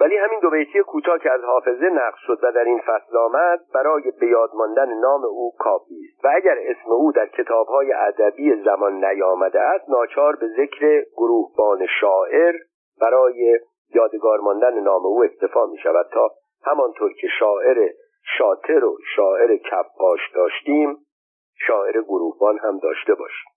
[0.00, 3.60] ولی همین دو بیتی کوتاه که از حافظه نقش شد و در این فصل آمد
[3.74, 6.24] برای به یاد ماندن نام او کافی است.
[6.24, 12.54] و اگر اسم او در کتابهای ادبی زمان نیامده است ناچار به ذکر گروهبان شاعر
[13.00, 13.58] برای
[13.94, 16.30] یادگار ماندن نام او اکتفا می شود تا
[16.64, 17.90] همانطور که شاعر
[18.38, 20.96] شاطر و شاعر کپاش داشتیم
[21.66, 23.52] شاعر گروهبان هم داشته باشیم.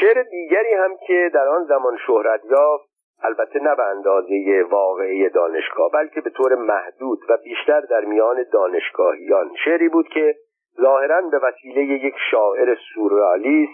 [0.00, 2.90] شعر دیگری هم که در آن زمان شهرت یافت
[3.22, 9.50] البته نه به اندازه واقعی دانشگاه بلکه به طور محدود و بیشتر در میان دانشگاهیان.
[9.64, 10.34] شعری بود که
[10.80, 13.72] ظاهرا به وسیله یک شاعر سورئالیست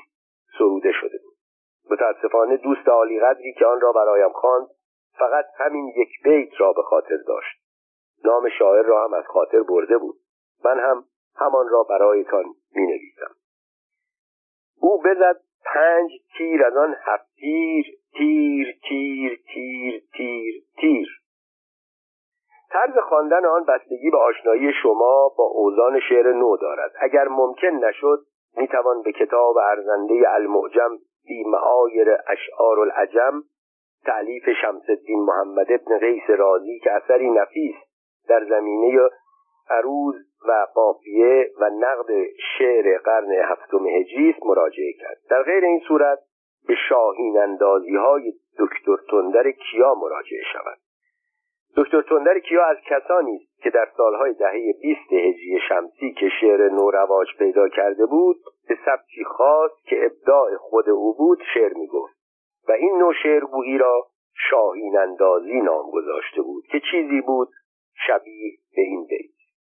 [0.59, 1.36] سروده شده بود.
[1.90, 4.66] متاسفانه دوست عالی قدری که آن را برایم خواند
[5.18, 7.65] فقط همین یک بیت را به خاطر داشت.
[8.24, 10.16] نام شاعر را هم از خاطر برده بود.
[10.64, 11.05] من هم
[11.36, 12.44] همان را برایتان
[12.74, 13.34] می نویسم
[14.80, 15.40] او بزد
[15.74, 17.84] پنج تیر از آن هفت تیر
[18.18, 21.09] تیر تیر تیر تیر تیر.
[22.70, 26.93] طرز خواندن آن بستگی به آشنایی شما با اوزان شعر نو دارد.
[27.01, 28.26] اگر ممکن نشد
[28.56, 33.43] می‌توان به کتاب ارزنده المعجم فی معایر اشعار العجم
[34.05, 37.74] تعلیف شمس الدین محمد ابن قیس رازی که اثری نفیس
[38.28, 39.09] در زمینه
[39.70, 40.15] عروض
[40.48, 42.27] و قافیه و نقد
[42.59, 45.16] شعر قرن هفتم هجری مراجعه کرد.
[45.31, 46.19] در غیر این صورت
[46.69, 50.78] به شاهین اندازی های دکتر تندر کیا مراجعه شود.
[51.77, 56.69] دکتر تندر کیا از کسانی است که در سالهای دهه 20 هجری شمسی که شعر
[56.69, 58.36] نو رواج پیدا کرده بود
[58.69, 62.16] به سبکی خاص که ابداع خود او بود شعر می‌گفت
[62.69, 64.07] و این نوع شعرگویی را
[64.51, 67.48] شاهین اندازی نام گذاشته بود که چیزی بود
[68.06, 69.36] شبیه به این بیت